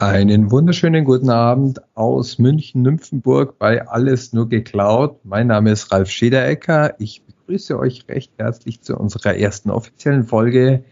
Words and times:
Einen 0.00 0.50
wunderschönen 0.50 1.04
guten 1.04 1.30
Abend 1.30 1.80
aus 1.94 2.40
München-Nymphenburg 2.40 3.60
bei 3.60 3.86
Alles 3.86 4.32
nur 4.32 4.48
geklaut. 4.48 5.20
Mein 5.24 5.46
Name 5.46 5.70
ist 5.70 5.92
Ralf 5.92 6.10
Schederecker. 6.10 6.96
Ich 6.98 7.22
begrüße 7.22 7.78
euch 7.78 8.08
recht 8.08 8.32
herzlich 8.36 8.82
zu 8.82 8.96
unserer 8.96 9.36
ersten 9.36 9.70
offiziellen 9.70 10.24
Folge. 10.24 10.82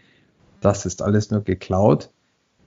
Das 0.61 0.85
ist 0.85 1.01
alles 1.01 1.31
nur 1.31 1.41
geklaut. 1.41 2.11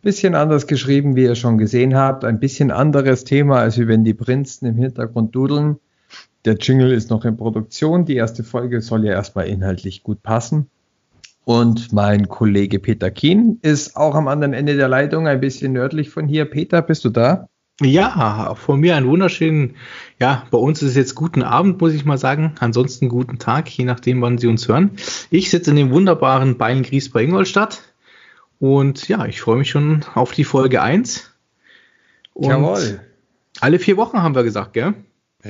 Bisschen 0.02 0.34
anders 0.34 0.66
geschrieben, 0.66 1.16
wie 1.16 1.22
ihr 1.22 1.36
schon 1.36 1.56
gesehen 1.56 1.96
habt. 1.96 2.22
Ein 2.22 2.38
bisschen 2.38 2.70
anderes 2.70 3.24
Thema, 3.24 3.60
als 3.60 3.78
wenn 3.78 4.04
die 4.04 4.12
Prinzen 4.12 4.66
im 4.66 4.76
Hintergrund 4.76 5.34
dudeln. 5.34 5.78
Der 6.44 6.56
Jingle 6.56 6.92
ist 6.92 7.08
noch 7.08 7.24
in 7.24 7.38
Produktion. 7.38 8.04
Die 8.04 8.16
erste 8.16 8.44
Folge 8.44 8.82
soll 8.82 9.06
ja 9.06 9.12
erstmal 9.12 9.48
inhaltlich 9.48 10.02
gut 10.02 10.22
passen. 10.22 10.68
Und 11.46 11.92
mein 11.92 12.28
Kollege 12.28 12.80
Peter 12.80 13.08
Kien 13.08 13.60
ist 13.62 13.96
auch 13.96 14.16
am 14.16 14.26
anderen 14.26 14.52
Ende 14.52 14.76
der 14.76 14.88
Leitung, 14.88 15.28
ein 15.28 15.40
bisschen 15.40 15.72
nördlich 15.72 16.10
von 16.10 16.26
hier. 16.26 16.44
Peter, 16.44 16.82
bist 16.82 17.04
du 17.04 17.08
da? 17.08 17.48
Ja, 17.80 18.56
von 18.56 18.80
mir 18.80 18.96
einen 18.96 19.06
wunderschönen, 19.06 19.76
ja, 20.18 20.44
bei 20.50 20.58
uns 20.58 20.82
ist 20.82 20.90
es 20.90 20.96
jetzt 20.96 21.14
guten 21.14 21.44
Abend, 21.44 21.80
muss 21.80 21.92
ich 21.92 22.04
mal 22.04 22.18
sagen. 22.18 22.56
Ansonsten 22.58 23.08
guten 23.08 23.38
Tag, 23.38 23.68
je 23.68 23.84
nachdem, 23.84 24.20
wann 24.22 24.38
Sie 24.38 24.48
uns 24.48 24.66
hören. 24.66 24.90
Ich 25.30 25.50
sitze 25.50 25.70
in 25.70 25.76
dem 25.76 25.92
wunderbaren 25.92 26.58
Beingries 26.58 27.12
bei 27.12 27.22
Ingolstadt. 27.22 27.94
Und 28.58 29.06
ja, 29.06 29.24
ich 29.26 29.40
freue 29.40 29.58
mich 29.58 29.70
schon 29.70 30.04
auf 30.14 30.32
die 30.32 30.42
Folge 30.42 30.82
1. 30.82 31.32
Und 32.34 32.48
Jawohl. 32.48 33.00
Alle 33.60 33.78
vier 33.78 33.96
Wochen 33.96 34.20
haben 34.20 34.34
wir 34.34 34.42
gesagt, 34.42 34.72
gell? 34.72 34.94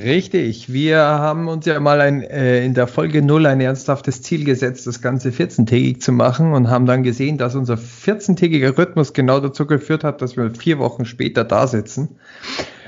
Richtig, 0.03 0.71
wir 0.71 0.99
haben 0.99 1.47
uns 1.47 1.65
ja 1.65 1.79
mal 1.79 2.01
ein, 2.01 2.21
äh, 2.21 2.63
in 2.63 2.73
der 2.75 2.87
Folge 2.87 3.23
0 3.23 3.47
ein 3.47 3.61
ernsthaftes 3.61 4.21
Ziel 4.21 4.43
gesetzt, 4.43 4.85
das 4.85 5.01
Ganze 5.01 5.29
14-tägig 5.29 6.01
zu 6.01 6.11
machen 6.11 6.53
und 6.53 6.69
haben 6.69 6.85
dann 6.85 7.01
gesehen, 7.01 7.37
dass 7.37 7.55
unser 7.55 7.75
14-tägiger 7.75 8.77
Rhythmus 8.77 9.13
genau 9.13 9.39
dazu 9.39 9.65
geführt 9.65 10.03
hat, 10.03 10.21
dass 10.21 10.37
wir 10.37 10.51
vier 10.51 10.77
Wochen 10.77 11.05
später 11.05 11.43
da 11.43 11.65
sitzen. 11.65 12.17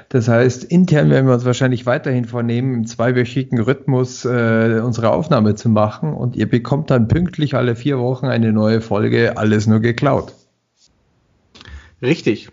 Das 0.10 0.28
heißt, 0.28 0.66
intern 0.66 1.10
werden 1.10 1.26
wir 1.26 1.34
uns 1.34 1.46
wahrscheinlich 1.46 1.86
weiterhin 1.86 2.26
vornehmen, 2.26 2.74
im 2.74 2.86
zweiwöchigen 2.86 3.60
Rhythmus 3.60 4.26
äh, 4.26 4.82
unsere 4.84 5.12
Aufnahme 5.12 5.56
zu 5.56 5.70
machen 5.70 6.14
und 6.14 6.36
ihr 6.36 6.50
bekommt 6.50 6.92
dann 6.92 7.08
pünktlich 7.08 7.56
alle 7.56 7.76
vier 7.76 7.98
Wochen 7.98 8.28
eine 8.28 8.52
neue 8.52 8.82
Folge, 8.82 9.38
alles 9.38 9.66
nur 9.66 9.80
geklaut. 9.80 10.34
Richtig. 12.02 12.50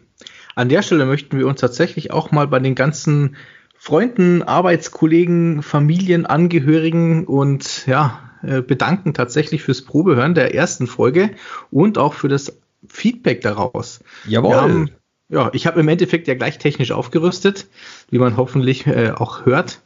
An 0.55 0.70
der 0.70 0.81
Stelle 0.81 1.05
möchten 1.05 1.37
wir 1.39 1.47
uns 1.47 1.61
tatsächlich 1.61 2.11
auch 2.13 2.31
mal 2.31 2.47
bei 2.47 2.59
den 2.59 2.75
ganzen 2.75 3.37
Freunden, 3.79 4.43
Arbeitskollegen, 4.43 5.63
Familienangehörigen 5.63 7.25
und 7.25 7.87
ja, 7.87 8.21
äh, 8.43 8.63
bedanken 8.63 9.15
tatsächlich 9.15 9.63
fürs 9.63 9.83
Probehören 9.83 10.35
der 10.35 10.55
ersten 10.55 10.87
Folge 10.87 11.31
und 11.71 11.99
auch 11.99 12.15
für 12.15 12.29
das 12.29 12.59
Feedback 12.89 13.41
daraus. 13.41 14.01
Jawohl. 14.27 14.55
Haben, 14.55 14.91
ja, 15.29 15.51
ich 15.53 15.67
habe 15.67 15.81
im 15.81 15.89
Endeffekt 15.89 16.29
ja 16.29 16.35
gleich 16.35 16.59
technisch 16.59 16.93
aufgerüstet, 16.93 17.67
wie 18.11 18.19
man 18.19 18.37
hoffentlich 18.37 18.87
äh, 18.87 19.11
auch 19.11 19.47
hört. 19.47 19.83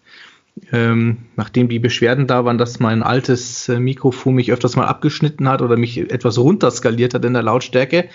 Ähm, 0.73 1.19
nachdem 1.37 1.69
die 1.69 1.79
Beschwerden 1.79 2.27
da 2.27 2.45
waren, 2.45 2.59
dass 2.59 2.81
mein 2.81 3.03
altes 3.03 3.69
äh, 3.69 3.79
Mikrofon 3.79 4.35
mich 4.35 4.53
öfters 4.53 4.77
mal 4.77 4.87
abgeschnitten 4.87 5.49
hat 5.49 5.63
oder 5.63 5.77
mich 5.77 5.99
etwas 5.99 6.37
runterskaliert 6.39 7.15
hat 7.15 7.25
in 7.25 7.33
der 7.33 7.43
Lautstärke, 7.43 8.09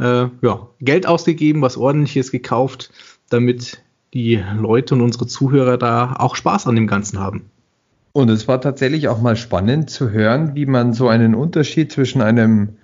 äh, 0.00 0.26
ja, 0.42 0.68
Geld 0.80 1.06
ausgegeben, 1.06 1.62
was 1.62 1.76
ordentliches 1.76 2.32
gekauft, 2.32 2.90
damit 3.28 3.83
die 4.14 4.42
Leute 4.56 4.94
und 4.94 5.00
unsere 5.02 5.26
Zuhörer 5.26 5.76
da 5.76 6.14
auch 6.18 6.36
Spaß 6.36 6.68
an 6.68 6.76
dem 6.76 6.86
Ganzen 6.86 7.18
haben. 7.18 7.50
Und 8.12 8.30
es 8.30 8.46
war 8.46 8.60
tatsächlich 8.60 9.08
auch 9.08 9.20
mal 9.20 9.34
spannend 9.34 9.90
zu 9.90 10.10
hören, 10.10 10.54
wie 10.54 10.66
man 10.66 10.92
so 10.92 11.08
einen 11.08 11.34
Unterschied 11.34 11.90
zwischen 11.90 12.22
einem, 12.22 12.76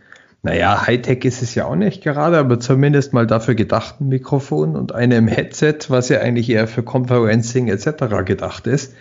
naja, 0.42 0.89
Hightech 0.89 1.25
ist 1.25 1.41
es 1.41 1.55
ja 1.55 1.67
auch 1.67 1.77
nicht 1.77 2.03
gerade, 2.03 2.37
aber 2.37 2.59
zumindest 2.59 3.12
mal 3.12 3.28
dafür 3.28 3.55
gedachten 3.55 4.09
Mikrofon 4.09 4.75
und 4.75 4.92
einem 4.92 5.28
Headset, 5.28 5.77
was 5.87 6.09
ja 6.09 6.19
eigentlich 6.19 6.50
eher 6.50 6.67
für 6.67 6.83
Conferencing 6.83 7.69
etc. 7.69 8.25
gedacht 8.25 8.67
ist. 8.67 8.97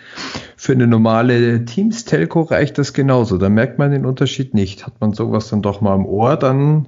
Für 0.56 0.72
eine 0.72 0.86
normale 0.86 1.64
Teams-Telco 1.64 2.42
reicht 2.42 2.78
das 2.78 2.92
genauso. 2.92 3.36
Da 3.36 3.48
merkt 3.48 3.80
man 3.80 3.90
den 3.90 4.06
Unterschied 4.06 4.54
nicht. 4.54 4.86
Hat 4.86 5.00
man 5.00 5.14
sowas 5.14 5.48
dann 5.48 5.62
doch 5.62 5.80
mal 5.80 5.96
im 5.96 6.06
Ohr, 6.06 6.36
dann 6.36 6.86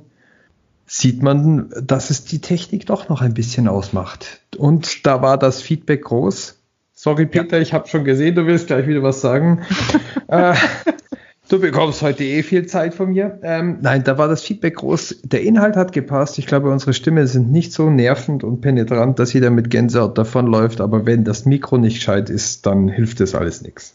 sieht 0.95 1.23
man, 1.23 1.71
dass 1.81 2.11
es 2.11 2.27
die 2.27 2.41
Technik 2.41 2.85
doch 2.85 3.09
noch 3.09 3.23
ein 3.23 3.33
bisschen 3.33 3.67
ausmacht. 3.67 4.43
Und 4.59 5.07
da 5.07 5.23
war 5.23 5.39
das 5.39 5.63
Feedback 5.63 6.05
groß. 6.05 6.59
Sorry, 6.93 7.25
Peter, 7.25 7.57
ja. 7.57 7.63
ich 7.63 7.73
habe 7.73 7.89
schon 7.89 8.05
gesehen, 8.05 8.35
du 8.35 8.45
willst 8.45 8.67
gleich 8.67 8.87
wieder 8.87 9.03
was 9.03 9.23
sagen. 9.23 9.63
äh, 10.29 10.55
du 11.49 11.61
bekommst 11.61 12.03
heute 12.03 12.25
eh 12.25 12.43
viel 12.43 12.67
Zeit 12.67 12.95
von 12.95 13.09
mir. 13.09 13.39
Ähm, 13.43 13.79
nein, 13.81 14.05
da 14.05 14.19
war 14.19 14.29
das 14.29 14.43
Feedback 14.43 14.77
groß. 14.77 15.23
Der 15.23 15.41
Inhalt 15.41 15.77
hat 15.77 15.93
gepasst. 15.93 16.39
Ich 16.39 16.47
glaube, 16.47 16.71
unsere 16.71 16.93
Stimmen 16.93 17.27
sind 17.27 17.51
nicht 17.51 17.73
so 17.73 17.89
nervend 17.89 18.45
und 18.45 18.61
penetrant, 18.61 19.19
dass 19.19 19.33
jeder 19.33 19.49
mit 19.49 19.71
Gänsehaut 19.71 20.19
davonläuft. 20.19 20.83
Aber 20.83 21.07
wenn 21.07 21.25
das 21.25 21.47
Mikro 21.47 21.79
nicht 21.79 22.01
gescheit 22.01 22.29
ist, 22.29 22.67
dann 22.67 22.89
hilft 22.89 23.21
das 23.21 23.35
alles 23.35 23.63
nichts. 23.63 23.95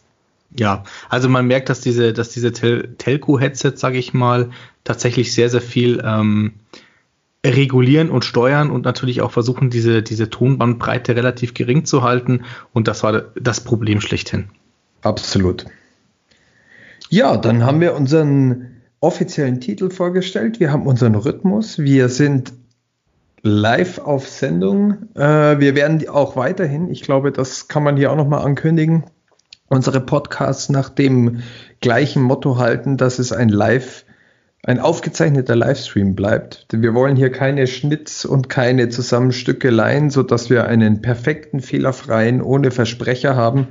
Ja, 0.56 0.84
also 1.10 1.30
man 1.30 1.46
merkt, 1.46 1.70
dass 1.70 1.80
diese, 1.80 2.12
dass 2.12 2.30
diese 2.30 2.54
Tel 2.54 2.96
Telco-Headsets, 2.98 3.80
sage 3.80 4.00
ich 4.00 4.16
mal, 4.16 4.50
tatsächlich 4.84 5.32
sehr, 5.32 5.52
sehr 5.52 5.62
viel 5.62 6.02
ähm, 6.04 6.54
regulieren 7.46 8.10
und 8.10 8.26
steuern 8.26 8.72
und 8.72 8.86
natürlich 8.86 9.22
auch 9.22 9.32
versuchen, 9.32 9.70
diese, 9.70 10.04
diese 10.04 10.30
Tonbandbreite 10.30 11.16
relativ 11.16 11.54
gering 11.54 11.86
zu 11.86 12.04
halten. 12.04 12.44
Und 12.74 12.88
das 12.88 13.04
war 13.04 13.24
das 13.40 13.62
Problem 13.62 14.02
schlechthin. 14.02 14.50
Absolut. 15.02 15.66
Ja, 17.10 17.38
dann 17.38 17.64
haben 17.64 17.80
wir 17.80 17.96
unseren 17.96 18.82
offiziellen 19.00 19.62
Titel 19.62 19.90
vorgestellt. 19.90 20.60
Wir 20.60 20.72
haben 20.72 20.88
unseren 20.88 21.16
Rhythmus. 21.16 21.80
Wir 21.80 22.10
sind 22.10 22.54
live 23.44 24.00
auf 24.00 24.28
Sendung. 24.28 25.14
Äh, 25.16 25.60
wir 25.60 25.76
werden 25.76 26.08
auch 26.10 26.36
weiterhin, 26.36 26.90
ich 26.90 27.02
glaube, 27.02 27.32
das 27.32 27.68
kann 27.68 27.84
man 27.84 27.96
hier 27.98 28.12
auch 28.12 28.18
nochmal 28.18 28.44
ankündigen, 28.44 29.06
unsere 29.70 30.02
Podcasts 30.02 30.70
nach 30.70 30.90
dem 30.90 31.44
gleichen 31.80 32.24
Motto 32.24 32.58
halten, 32.58 32.98
dass 32.98 33.20
es 33.20 33.32
ein 33.32 33.50
Live 33.50 34.04
ein 34.64 34.80
aufgezeichneter 34.80 35.56
Livestream 35.56 36.16
bleibt. 36.16 36.68
Wir 36.72 36.94
wollen 36.94 37.16
hier 37.16 37.32
keine 37.32 37.68
Schnitts 37.68 38.26
und 38.26 38.50
keine 38.50 38.90
Zusammenstückeleien, 38.90 40.10
sodass 40.10 40.50
wir 40.50 40.68
einen 40.68 41.02
perfekten, 41.02 41.62
fehlerfreien, 41.62 42.42
ohne 42.42 42.72
Versprecher 42.72 43.36
haben. 43.36 43.68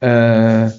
Äh, 0.00 0.70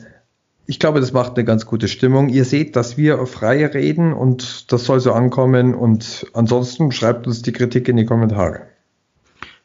ich 0.66 0.78
glaube, 0.80 1.00
das 1.00 1.14
macht 1.14 1.36
eine 1.36 1.46
ganz 1.46 1.66
gute 1.66 1.88
Stimmung. 1.88 2.30
Ihr 2.30 2.46
seht, 2.46 2.76
dass 2.76 2.98
wir 2.98 3.26
frei 3.26 3.66
reden 3.66 4.14
und 4.14 4.72
das 4.72 4.86
soll 4.86 5.00
so 5.00 5.14
ankommen. 5.14 5.74
Und 5.74 6.28
ansonsten 6.34 6.92
schreibt 6.92 7.26
uns 7.26 7.42
die 7.42 7.54
Kritik 7.54 7.88
in 7.88 7.98
die 7.98 8.06
Kommentare. 8.06 8.68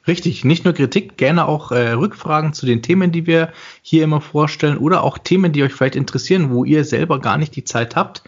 Richtig, 0.06 0.44
nicht 0.44 0.64
nur 0.64 0.74
Kritik, 0.74 1.16
gerne 1.16 1.48
auch 1.48 1.72
äh, 1.72 1.92
Rückfragen 1.92 2.52
zu 2.52 2.66
den 2.66 2.82
Themen, 2.82 3.10
die 3.10 3.26
wir 3.26 3.52
hier 3.80 4.04
immer 4.04 4.20
vorstellen 4.20 4.76
oder 4.76 5.02
auch 5.02 5.16
Themen, 5.16 5.52
die 5.52 5.62
euch 5.62 5.72
vielleicht 5.72 5.96
interessieren, 5.96 6.50
wo 6.50 6.64
ihr 6.64 6.84
selber 6.84 7.20
gar 7.20 7.38
nicht 7.38 7.56
die 7.56 7.64
Zeit 7.64 7.96
habt. 7.96 8.22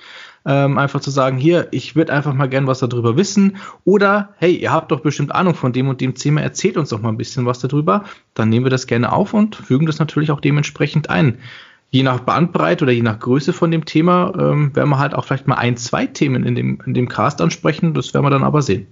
Ähm, 0.46 0.78
einfach 0.78 1.00
zu 1.00 1.10
sagen, 1.10 1.36
hier, 1.36 1.68
ich 1.72 1.96
würde 1.96 2.12
einfach 2.12 2.32
mal 2.32 2.48
gern 2.48 2.66
was 2.66 2.78
darüber 2.78 3.16
wissen. 3.16 3.56
Oder, 3.84 4.30
hey, 4.38 4.54
ihr 4.54 4.72
habt 4.72 4.92
doch 4.92 5.00
bestimmt 5.00 5.34
Ahnung 5.34 5.54
von 5.54 5.72
dem 5.72 5.88
und 5.88 6.00
dem 6.00 6.14
Thema, 6.14 6.40
erzählt 6.40 6.76
uns 6.76 6.90
doch 6.90 7.00
mal 7.00 7.08
ein 7.08 7.16
bisschen 7.16 7.46
was 7.46 7.58
darüber. 7.58 8.04
Dann 8.34 8.48
nehmen 8.48 8.64
wir 8.64 8.70
das 8.70 8.86
gerne 8.86 9.12
auf 9.12 9.34
und 9.34 9.56
fügen 9.56 9.86
das 9.86 9.98
natürlich 9.98 10.30
auch 10.30 10.40
dementsprechend 10.40 11.10
ein. 11.10 11.38
Je 11.90 12.02
nach 12.02 12.20
Bandbreite 12.20 12.84
oder 12.84 12.92
je 12.92 13.02
nach 13.02 13.18
Größe 13.18 13.52
von 13.52 13.70
dem 13.70 13.84
Thema 13.84 14.32
ähm, 14.38 14.74
werden 14.74 14.90
wir 14.90 14.98
halt 14.98 15.14
auch 15.14 15.24
vielleicht 15.24 15.46
mal 15.46 15.56
ein, 15.56 15.76
zwei 15.76 16.06
Themen 16.06 16.44
in 16.44 16.54
dem, 16.54 16.78
in 16.86 16.94
dem 16.94 17.08
Cast 17.08 17.40
ansprechen. 17.40 17.94
Das 17.94 18.14
werden 18.14 18.24
wir 18.24 18.30
dann 18.30 18.44
aber 18.44 18.62
sehen. 18.62 18.86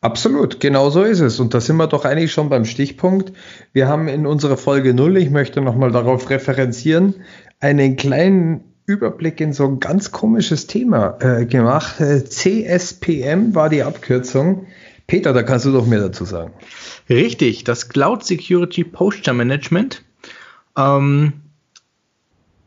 Absolut, 0.00 0.60
genau 0.60 0.90
so 0.90 1.02
ist 1.02 1.20
es. 1.20 1.40
Und 1.40 1.54
da 1.54 1.60
sind 1.60 1.76
wir 1.76 1.86
doch 1.86 2.04
eigentlich 2.04 2.32
schon 2.32 2.48
beim 2.48 2.64
Stichpunkt. 2.64 3.32
Wir 3.72 3.88
haben 3.88 4.08
in 4.08 4.26
unserer 4.26 4.56
Folge 4.56 4.94
0, 4.94 5.16
ich 5.16 5.30
möchte 5.30 5.60
nochmal 5.60 5.90
darauf 5.90 6.30
referenzieren, 6.30 7.14
einen 7.60 7.96
kleinen 7.96 8.75
Überblick 8.86 9.40
in 9.40 9.52
so 9.52 9.66
ein 9.66 9.80
ganz 9.80 10.12
komisches 10.12 10.68
Thema 10.68 11.18
äh, 11.20 11.44
gemacht. 11.44 12.00
Äh, 12.00 12.24
CSPM 12.24 13.54
war 13.54 13.68
die 13.68 13.82
Abkürzung. 13.82 14.66
Peter, 15.06 15.32
da 15.32 15.42
kannst 15.42 15.66
du 15.66 15.72
doch 15.72 15.86
mehr 15.86 16.00
dazu 16.00 16.24
sagen. 16.24 16.52
Richtig, 17.08 17.64
das 17.64 17.88
Cloud 17.88 18.24
Security 18.24 18.84
Posture 18.84 19.34
Management. 19.36 20.04
Ähm, 20.76 21.34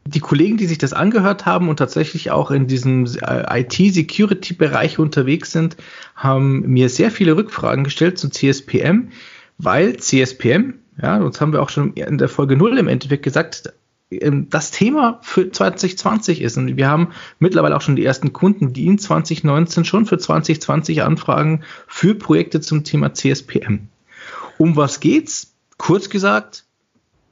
die 0.05 0.19
Kollegen, 0.19 0.57
die 0.57 0.65
sich 0.65 0.77
das 0.77 0.93
angehört 0.93 1.45
haben 1.45 1.69
und 1.69 1.77
tatsächlich 1.77 2.31
auch 2.31 2.51
in 2.51 2.67
diesem 2.67 3.05
äh, 3.05 3.61
IT-Security-Bereich 3.61 4.99
unterwegs 4.99 5.51
sind, 5.51 5.77
haben 6.15 6.61
mir 6.61 6.89
sehr 6.89 7.11
viele 7.11 7.35
Rückfragen 7.35 7.83
gestellt 7.83 8.17
zu 8.17 8.29
CSPM, 8.29 9.09
weil 9.57 9.97
CSPM, 9.97 10.73
ja, 11.01 11.17
uns 11.17 11.39
haben 11.39 11.53
wir 11.53 11.61
auch 11.61 11.69
schon 11.69 11.93
in 11.93 12.17
der 12.17 12.29
Folge 12.29 12.55
0 12.57 12.77
im 12.77 12.87
Endeffekt 12.87 13.23
gesagt, 13.23 13.73
das 14.11 14.71
Thema 14.71 15.19
für 15.21 15.51
2020 15.51 16.41
ist. 16.41 16.57
Und 16.57 16.77
wir 16.77 16.87
haben 16.87 17.09
mittlerweile 17.37 17.75
auch 17.75 17.81
schon 17.81 17.95
die 17.95 18.05
ersten 18.05 18.33
Kunden, 18.33 18.73
die 18.73 18.87
in 18.87 18.97
2019 18.97 19.85
schon 19.85 20.05
für 20.05 20.17
2020 20.17 21.03
anfragen 21.03 21.63
für 21.87 22.15
Projekte 22.15 22.59
zum 22.59 22.83
Thema 22.83 23.13
CSPM. 23.13 23.87
Um 24.57 24.75
was 24.75 24.99
geht's? 24.99 25.53
Kurz 25.77 26.09
gesagt, 26.09 26.65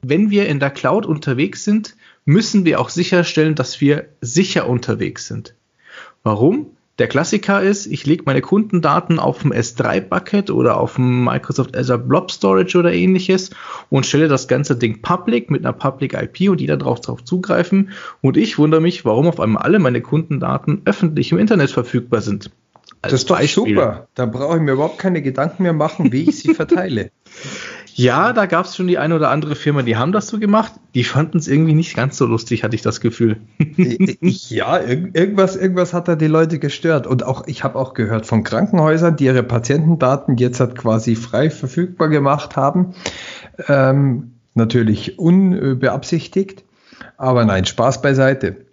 wenn 0.02 0.30
wir 0.30 0.48
in 0.48 0.60
der 0.60 0.70
Cloud 0.70 1.04
unterwegs 1.04 1.64
sind, 1.64 1.96
müssen 2.24 2.64
wir 2.64 2.80
auch 2.80 2.88
sicherstellen, 2.88 3.54
dass 3.54 3.80
wir 3.80 4.08
sicher 4.20 4.68
unterwegs 4.68 5.26
sind. 5.26 5.54
Warum? 6.22 6.76
Der 6.98 7.06
Klassiker 7.06 7.62
ist, 7.62 7.86
ich 7.86 8.06
lege 8.06 8.24
meine 8.26 8.40
Kundendaten 8.40 9.20
auf 9.20 9.42
dem 9.42 9.52
S3-Bucket 9.52 10.50
oder 10.50 10.80
auf 10.80 10.96
dem 10.96 11.24
Microsoft 11.24 11.76
Azure 11.76 11.98
Blob 11.98 12.32
Storage 12.32 12.76
oder 12.76 12.92
ähnliches 12.92 13.50
und 13.88 14.04
stelle 14.04 14.26
das 14.26 14.48
ganze 14.48 14.74
Ding 14.74 15.00
public 15.00 15.48
mit 15.48 15.64
einer 15.64 15.72
Public 15.72 16.14
IP 16.14 16.50
und 16.50 16.60
jeder 16.60 16.76
drauf, 16.76 17.00
drauf 17.00 17.22
zugreifen. 17.22 17.90
Und 18.20 18.36
ich 18.36 18.58
wundere 18.58 18.80
mich, 18.80 19.04
warum 19.04 19.28
auf 19.28 19.38
einmal 19.38 19.62
alle 19.62 19.78
meine 19.78 20.00
Kundendaten 20.00 20.82
öffentlich 20.86 21.30
im 21.30 21.38
Internet 21.38 21.70
verfügbar 21.70 22.20
sind. 22.20 22.50
Als 23.00 23.12
das 23.12 23.20
ist 23.20 23.30
doch 23.30 23.38
Beispiel. 23.38 23.74
super. 23.74 24.08
Da 24.14 24.26
brauche 24.26 24.56
ich 24.56 24.62
mir 24.62 24.72
überhaupt 24.72 24.98
keine 24.98 25.22
Gedanken 25.22 25.62
mehr 25.62 25.72
machen, 25.72 26.10
wie 26.10 26.28
ich 26.28 26.40
sie 26.40 26.54
verteile. 26.54 27.12
Ja, 27.94 28.32
da 28.32 28.46
gab 28.46 28.66
es 28.66 28.76
schon 28.76 28.86
die 28.86 28.98
eine 28.98 29.16
oder 29.16 29.30
andere 29.30 29.54
Firma, 29.54 29.82
die 29.82 29.96
haben 29.96 30.12
das 30.12 30.28
so 30.28 30.38
gemacht. 30.38 30.72
Die 30.94 31.04
fanden 31.04 31.38
es 31.38 31.48
irgendwie 31.48 31.74
nicht 31.74 31.96
ganz 31.96 32.16
so 32.16 32.26
lustig, 32.26 32.62
hatte 32.62 32.76
ich 32.76 32.82
das 32.82 33.00
Gefühl. 33.00 33.38
ja, 34.20 34.78
irg 34.78 35.16
irgendwas, 35.16 35.56
irgendwas 35.56 35.92
hat 35.92 36.08
da 36.08 36.16
die 36.16 36.26
Leute 36.26 36.58
gestört. 36.58 37.06
Und 37.06 37.24
auch, 37.24 37.46
ich 37.46 37.64
habe 37.64 37.78
auch 37.78 37.94
gehört 37.94 38.26
von 38.26 38.44
Krankenhäusern, 38.44 39.16
die 39.16 39.24
ihre 39.24 39.42
Patientendaten 39.42 40.36
jetzt 40.36 40.60
halt 40.60 40.76
quasi 40.76 41.16
frei 41.16 41.50
verfügbar 41.50 42.08
gemacht 42.08 42.56
haben. 42.56 42.94
Ähm, 43.66 44.34
natürlich 44.54 45.18
unbeabsichtigt. 45.18 46.64
Aber 47.16 47.44
nein, 47.44 47.64
Spaß 47.64 48.00
beiseite. 48.02 48.67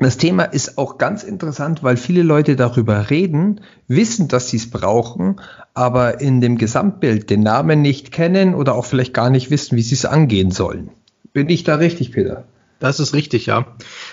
Das 0.00 0.16
Thema 0.16 0.44
ist 0.44 0.78
auch 0.78 0.96
ganz 0.96 1.22
interessant, 1.24 1.82
weil 1.82 1.98
viele 1.98 2.22
Leute 2.22 2.56
darüber 2.56 3.10
reden, 3.10 3.60
wissen, 3.86 4.28
dass 4.28 4.48
sie 4.48 4.56
es 4.56 4.70
brauchen, 4.70 5.38
aber 5.74 6.22
in 6.22 6.40
dem 6.40 6.56
Gesamtbild 6.56 7.28
den 7.28 7.42
Namen 7.42 7.82
nicht 7.82 8.10
kennen 8.10 8.54
oder 8.54 8.74
auch 8.74 8.86
vielleicht 8.86 9.12
gar 9.12 9.28
nicht 9.28 9.50
wissen, 9.50 9.76
wie 9.76 9.82
sie 9.82 9.94
es 9.94 10.06
angehen 10.06 10.52
sollen. 10.52 10.88
Bin 11.34 11.50
ich 11.50 11.64
da 11.64 11.74
richtig, 11.74 12.12
Peter? 12.12 12.44
Das 12.78 12.98
ist 12.98 13.12
richtig, 13.12 13.44
ja. 13.44 13.66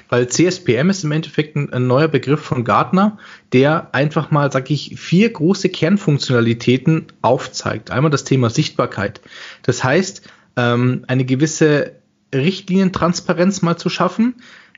Weil 0.10 0.28
CSPM 0.28 0.89
ist 0.89 1.06
im 1.06 1.13
Endeffekt 1.13 1.56
ein, 1.56 1.72
ein 1.72 1.88
neuer 1.88 2.10
Begriff 2.10 2.42
von 2.42 2.66
Gartner, 2.66 3.18
der 3.54 3.95
einfach 3.95 4.30
mal, 4.30 4.51
sag 4.51 4.69
ich, 4.69 5.00
vier 5.00 5.31
große 5.31 5.69
Kernfunktionalitäten 5.69 7.06
aufzeigt. 7.22 7.92
Einmal 7.92 8.12
das 8.12 8.25
Thema 8.25 8.50
Sichtbarkeit. 8.50 9.22
Das 9.63 9.86
heißt, 9.86 10.24
ähm, 10.57 11.06
eine 11.07 11.24
gewisse 11.24 11.94
Richtlinientransparenz 12.36 13.62
mal 13.62 13.78
zu 13.78 13.88
schaffen, 13.88 14.36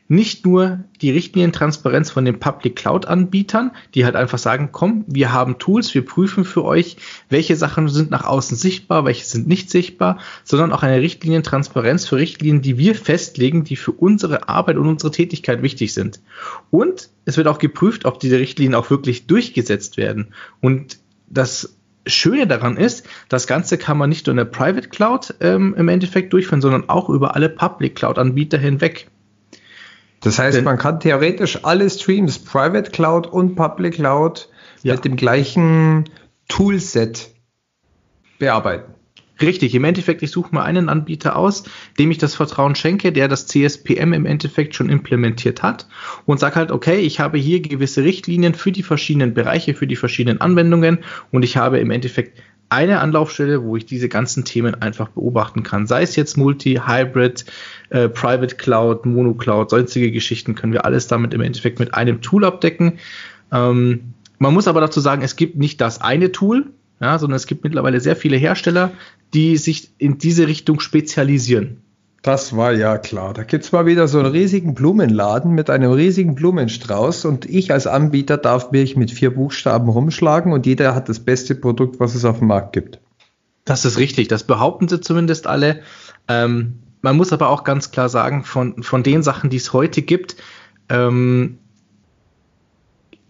nicht 0.10 0.44
nur 0.44 0.80
die 1.02 1.12
Richtlinientransparenz 1.12 2.10
von 2.10 2.26
den 2.26 2.40
Public 2.40 2.76
Cloud 2.76 3.06
Anbietern, 3.06 3.72
die 3.94 4.06
halt 4.06 4.16
einfach 4.16 4.40
sagen, 4.40 4.70
komm, 4.72 5.06
wir 5.08 5.32
haben 5.32 5.60
Tools, 5.60 5.94
wir 5.94 6.04
prüfen 6.04 6.46
für 6.46 6.66
euch, 6.66 6.98
welche 7.30 7.56
Sachen 7.56 7.88
sind 7.88 8.10
nach 8.10 8.26
außen 8.26 8.58
sichtbar, 8.58 9.06
welche 9.06 9.24
sind 9.24 9.48
nicht 9.48 9.70
sichtbar, 9.70 10.18
sondern 10.44 10.74
auch 10.74 10.82
eine 10.82 11.00
Richtlinientransparenz 11.00 12.08
für 12.08 12.18
Richtlinien, 12.18 12.64
die 12.64 12.80
wir 12.80 12.96
festlegen, 12.96 13.64
die 13.64 13.76
für 13.76 13.92
unsere 13.92 14.50
Arbeit 14.50 14.78
und 14.78 14.88
unsere 14.88 15.12
Tätigkeit 15.12 15.62
wichtig 15.62 15.94
sind. 15.94 16.20
Und 16.72 17.10
es 17.26 17.38
wird 17.38 17.48
auch 17.48 17.60
geprüft, 17.60 18.06
ob 18.06 18.20
diese 18.20 18.40
Richtlinien 18.40 18.74
auch 18.74 18.90
wirklich 18.90 19.28
durchgesetzt 19.28 19.98
werden. 19.98 20.34
Und 20.60 20.98
das 21.30 21.78
Schöne 22.08 22.48
daran 22.48 22.78
ist, 22.78 23.08
das 23.30 23.46
Ganze 23.46 23.78
kann 23.78 24.00
man 24.00 24.10
nicht 24.10 24.26
nur 24.26 24.32
in 24.32 24.38
der 24.38 24.46
Private 24.46 24.90
Cloud 24.90 25.36
ähm, 25.40 25.76
im 25.78 25.88
Endeffekt 25.88 26.34
durchführen, 26.34 26.62
sondern 26.62 26.90
auch 26.90 27.10
über 27.10 27.36
alle 27.36 27.50
Public 27.50 27.96
Cloud 27.96 28.18
Anbieter 28.18 28.58
hinweg. 28.58 29.08
Das 30.22 30.38
heißt, 30.38 30.58
Denn, 30.58 30.66
man 30.66 30.78
kann 30.78 31.00
theoretisch 31.00 31.64
alle 31.64 31.90
Streams, 31.90 32.40
Private 32.40 32.92
Cloud 32.92 33.28
und 33.28 33.56
Public 33.56 33.96
Cloud, 33.96 34.50
ja. 34.84 34.96
mit 34.96 35.06
dem 35.06 35.16
gleichen 35.16 36.06
Toolset 36.48 37.30
bearbeiten. 38.38 38.94
Richtig, 39.42 39.74
im 39.74 39.86
Endeffekt, 39.86 40.22
ich 40.22 40.32
suche 40.32 40.54
mal 40.54 40.64
einen 40.64 40.90
Anbieter 40.90 41.38
aus, 41.38 41.64
dem 41.98 42.12
ich 42.12 42.18
das 42.18 42.36
Vertrauen 42.36 42.76
schenke, 42.76 43.14
der 43.14 43.30
das 43.30 43.48
CSPM 43.48 44.12
im 44.12 44.26
Endeffekt 44.26 44.76
schon 44.76 44.90
implementiert 44.90 45.64
hat 45.64 45.88
und 46.26 46.42
sage 46.42 46.56
halt, 46.56 46.72
okay, 46.72 47.00
ich 47.00 47.22
habe 47.22 47.38
hier 47.38 47.62
gewisse 47.62 48.04
Richtlinien 48.04 48.54
für 48.54 48.74
die 48.74 48.84
verschiedenen 48.84 49.34
Bereiche, 49.34 49.76
für 49.76 49.88
die 49.88 49.96
verschiedenen 49.96 50.42
Anwendungen 50.42 51.00
und 51.32 51.44
ich 51.44 51.56
habe 51.56 51.80
im 51.80 51.90
Endeffekt 51.90 52.38
eine 52.70 53.00
Anlaufstelle, 53.00 53.64
wo 53.64 53.76
ich 53.76 53.86
diese 53.86 54.10
ganzen 54.10 54.46
Themen 54.46 54.76
einfach 54.76 55.10
beobachten 55.10 55.64
kann. 55.64 55.88
Sei 55.88 56.04
es 56.04 56.16
jetzt 56.16 56.38
Multi, 56.38 56.82
Hybrid, 56.86 57.46
äh, 57.90 58.08
Private 58.10 58.56
Cloud, 58.56 59.06
Mono 59.06 59.34
Cloud, 59.34 59.72
sonstige 59.72 60.12
Geschichten 60.12 60.56
können 60.56 60.74
wir 60.74 60.86
alles 60.86 61.08
damit 61.08 61.34
im 61.34 61.42
Endeffekt 61.42 61.80
mit 61.80 61.94
einem 61.94 62.22
Tool 62.22 62.46
abdecken. 62.46 63.00
Ähm, 63.52 64.14
man 64.38 64.54
muss 64.54 64.68
aber 64.68 64.82
dazu 64.82 65.00
sagen, 65.00 65.22
es 65.24 65.36
gibt 65.36 65.58
nicht 65.58 65.82
das 65.82 66.00
eine 66.00 66.32
Tool, 66.32 66.68
ja, 67.02 67.18
sondern 67.18 67.38
es 67.38 67.48
gibt 67.48 67.64
mittlerweile 67.64 68.00
sehr 68.00 68.16
viele 68.16 68.38
Hersteller, 68.38 68.92
die 69.34 69.58
sich 69.58 69.92
in 69.98 70.18
diese 70.18 70.48
Richtung 70.48 70.80
spezialisieren. 70.80 71.78
Das 72.22 72.56
war 72.56 72.74
ja 72.74 72.98
klar. 72.98 73.34
Da 73.34 73.44
gibt 73.44 73.64
es 73.64 73.72
mal 73.72 73.86
wieder 73.86 74.08
so 74.08 74.20
einen 74.20 74.32
riesigen 74.32 74.74
Blumenladen 74.74 75.52
mit 75.52 75.70
einem 75.70 75.92
riesigen 75.92 76.36
Blumenstrauß 76.36 77.26
und 77.26 77.46
ich 77.46 77.72
als 77.72 77.88
Anbieter 77.88 78.38
darf 78.38 78.72
mich 78.72 78.98
mit 78.98 79.12
vier 79.12 79.34
Buchstaben 79.34 79.88
rumschlagen 79.88 80.52
und 80.52 80.66
jeder 80.66 80.96
hat 80.96 81.08
das 81.08 81.20
beste 81.20 81.56
Produkt, 81.56 82.00
was 82.00 82.16
es 82.16 82.26
auf 82.26 82.40
dem 82.40 82.48
Markt 82.48 82.74
gibt. 82.74 83.00
Das 83.64 83.86
ist 83.86 83.98
richtig, 83.98 84.28
das 84.28 84.44
behaupten 84.44 84.88
sie 84.88 85.00
zumindest 85.00 85.48
alle. 85.48 85.82
Ähm, 86.28 86.80
man 87.02 87.16
muss 87.16 87.32
aber 87.32 87.50
auch 87.50 87.64
ganz 87.64 87.92
klar 87.92 88.10
sagen, 88.10 88.44
von, 88.44 88.84
von 88.84 89.04
den 89.04 89.24
Sachen, 89.24 89.50
die 89.50 89.58
es 89.58 89.72
heute 89.72 90.02
gibt, 90.02 90.36
ähm, 90.90 91.60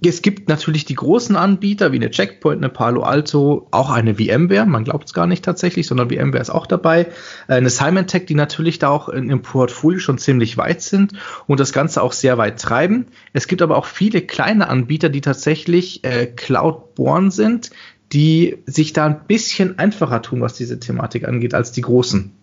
es 0.07 0.21
gibt 0.21 0.47
natürlich 0.47 0.85
die 0.85 0.95
großen 0.95 1.35
Anbieter 1.35 1.91
wie 1.91 1.97
eine 1.97 2.09
Checkpoint, 2.09 2.63
eine 2.63 2.69
Palo 2.69 3.03
Alto, 3.03 3.67
auch 3.71 3.89
eine 3.89 4.15
VMware, 4.15 4.65
man 4.65 4.85
glaubt 4.85 5.07
es 5.07 5.13
gar 5.13 5.27
nicht 5.27 5.43
tatsächlich, 5.43 5.87
sondern 5.87 6.09
VMware 6.09 6.41
ist 6.41 6.49
auch 6.49 6.67
dabei. 6.67 7.07
Äh, 7.47 7.55
eine 7.55 7.69
Symantec, 7.69 8.25
die 8.27 8.35
natürlich 8.35 8.79
da 8.79 8.89
auch 8.89 9.09
im 9.09 9.41
Portfolio 9.41 9.99
schon 9.99 10.17
ziemlich 10.17 10.57
weit 10.57 10.81
sind 10.81 11.13
und 11.47 11.59
das 11.59 11.73
Ganze 11.73 12.01
auch 12.01 12.13
sehr 12.13 12.37
weit 12.37 12.61
treiben. 12.61 13.07
Es 13.33 13.47
gibt 13.47 13.61
aber 13.61 13.77
auch 13.77 13.85
viele 13.85 14.21
kleine 14.21 14.69
Anbieter, 14.69 15.09
die 15.09 15.21
tatsächlich 15.21 16.03
äh, 16.03 16.27
Cloud-born 16.27 17.31
sind, 17.31 17.71
die 18.13 18.57
sich 18.65 18.93
da 18.93 19.05
ein 19.05 19.27
bisschen 19.27 19.77
einfacher 19.79 20.21
tun, 20.21 20.41
was 20.41 20.53
diese 20.53 20.79
Thematik 20.79 21.27
angeht, 21.27 21.53
als 21.53 21.71
die 21.71 21.81
großen. 21.81 22.38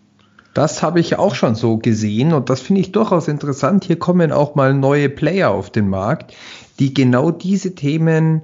Das 0.53 0.81
habe 0.81 0.99
ich 0.99 1.17
auch 1.17 1.35
schon 1.35 1.55
so 1.55 1.77
gesehen 1.77 2.33
und 2.33 2.49
das 2.49 2.61
finde 2.61 2.81
ich 2.81 2.91
durchaus 2.91 3.27
interessant. 3.27 3.83
Hier 3.85 3.99
kommen 3.99 4.31
auch 4.31 4.55
mal 4.55 4.73
neue 4.73 5.09
Player 5.09 5.51
auf 5.51 5.69
den 5.69 5.87
Markt, 5.87 6.33
die 6.79 6.93
genau 6.93 7.31
diese 7.31 7.75
Themen 7.75 8.41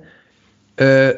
äh, 0.77 1.13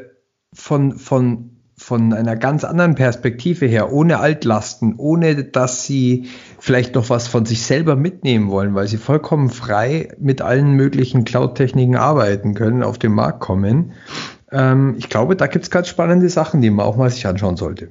von, 0.54 0.94
von, 0.94 1.50
von 1.78 2.14
einer 2.14 2.38
ganz 2.38 2.64
anderen 2.64 2.96
Perspektive 2.96 3.66
her, 3.66 3.92
ohne 3.92 4.20
Altlasten, 4.20 4.96
ohne 4.98 5.44
dass 5.44 5.84
sie 5.84 6.30
vielleicht 6.60 6.96
noch 6.96 7.10
was 7.10 7.28
von 7.28 7.46
sich 7.46 7.66
selber 7.66 7.96
mitnehmen 7.96 8.50
wollen, 8.50 8.74
weil 8.74 8.88
sie 8.88 8.98
vollkommen 8.98 9.50
frei 9.50 10.10
mit 10.18 10.42
allen 10.42 10.72
möglichen 10.72 11.26
Cloud-Techniken 11.26 11.98
arbeiten 11.98 12.54
können, 12.54 12.84
auf 12.84 12.98
den 12.98 13.12
Markt 13.12 13.42
kommen. 13.42 13.92
Ähm, 14.52 14.96
ich 14.98 15.10
glaube, 15.10 15.36
da 15.36 15.48
gibt 15.48 15.66
es 15.66 15.72
ganz 15.72 15.90
spannende 15.90 16.30
Sachen, 16.30 16.62
die 16.62 16.70
man 16.70 16.86
auch 16.86 16.96
mal 16.96 17.10
sich 17.10 17.28
anschauen 17.28 17.58
sollte. 17.58 17.90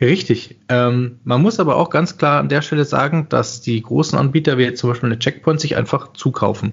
Richtig. 0.00 0.56
Ähm, 0.68 1.18
man 1.24 1.42
muss 1.42 1.60
aber 1.60 1.76
auch 1.76 1.90
ganz 1.90 2.16
klar 2.16 2.40
an 2.40 2.48
der 2.48 2.62
Stelle 2.62 2.84
sagen, 2.84 3.26
dass 3.28 3.60
die 3.60 3.80
großen 3.80 4.18
Anbieter, 4.18 4.58
wie 4.58 4.64
jetzt 4.64 4.80
zum 4.80 4.90
Beispiel 4.90 5.08
eine 5.08 5.18
Checkpoint, 5.18 5.60
sich 5.60 5.76
einfach 5.76 6.12
zukaufen. 6.12 6.72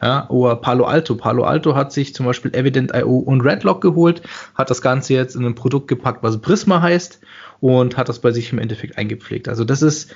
Ja, 0.00 0.28
oder 0.30 0.56
Palo 0.56 0.84
Alto. 0.84 1.14
Palo 1.14 1.44
Alto 1.44 1.74
hat 1.74 1.92
sich 1.92 2.14
zum 2.14 2.26
Beispiel 2.26 2.54
Evident.io 2.54 3.18
und 3.18 3.40
Redlock 3.40 3.80
geholt, 3.80 4.22
hat 4.54 4.68
das 4.70 4.82
Ganze 4.82 5.14
jetzt 5.14 5.36
in 5.36 5.44
ein 5.44 5.54
Produkt 5.54 5.88
gepackt, 5.88 6.22
was 6.22 6.40
Prisma 6.40 6.82
heißt 6.82 7.20
und 7.60 7.96
hat 7.96 8.08
das 8.08 8.20
bei 8.20 8.32
sich 8.32 8.52
im 8.52 8.58
Endeffekt 8.58 8.98
eingepflegt. 8.98 9.48
Also 9.48 9.64
das 9.64 9.82
ist 9.82 10.14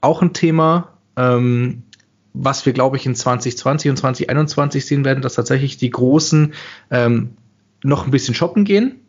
auch 0.00 0.22
ein 0.22 0.32
Thema, 0.32 0.92
ähm, 1.16 1.82
was 2.32 2.66
wir, 2.66 2.72
glaube 2.72 2.96
ich, 2.96 3.06
in 3.06 3.14
2020 3.14 3.90
und 3.90 3.96
2021 3.96 4.86
sehen 4.86 5.04
werden, 5.04 5.22
dass 5.22 5.34
tatsächlich 5.34 5.76
die 5.76 5.90
Großen 5.90 6.54
ähm, 6.90 7.36
noch 7.82 8.04
ein 8.04 8.10
bisschen 8.10 8.34
shoppen 8.34 8.64
gehen. 8.64 9.00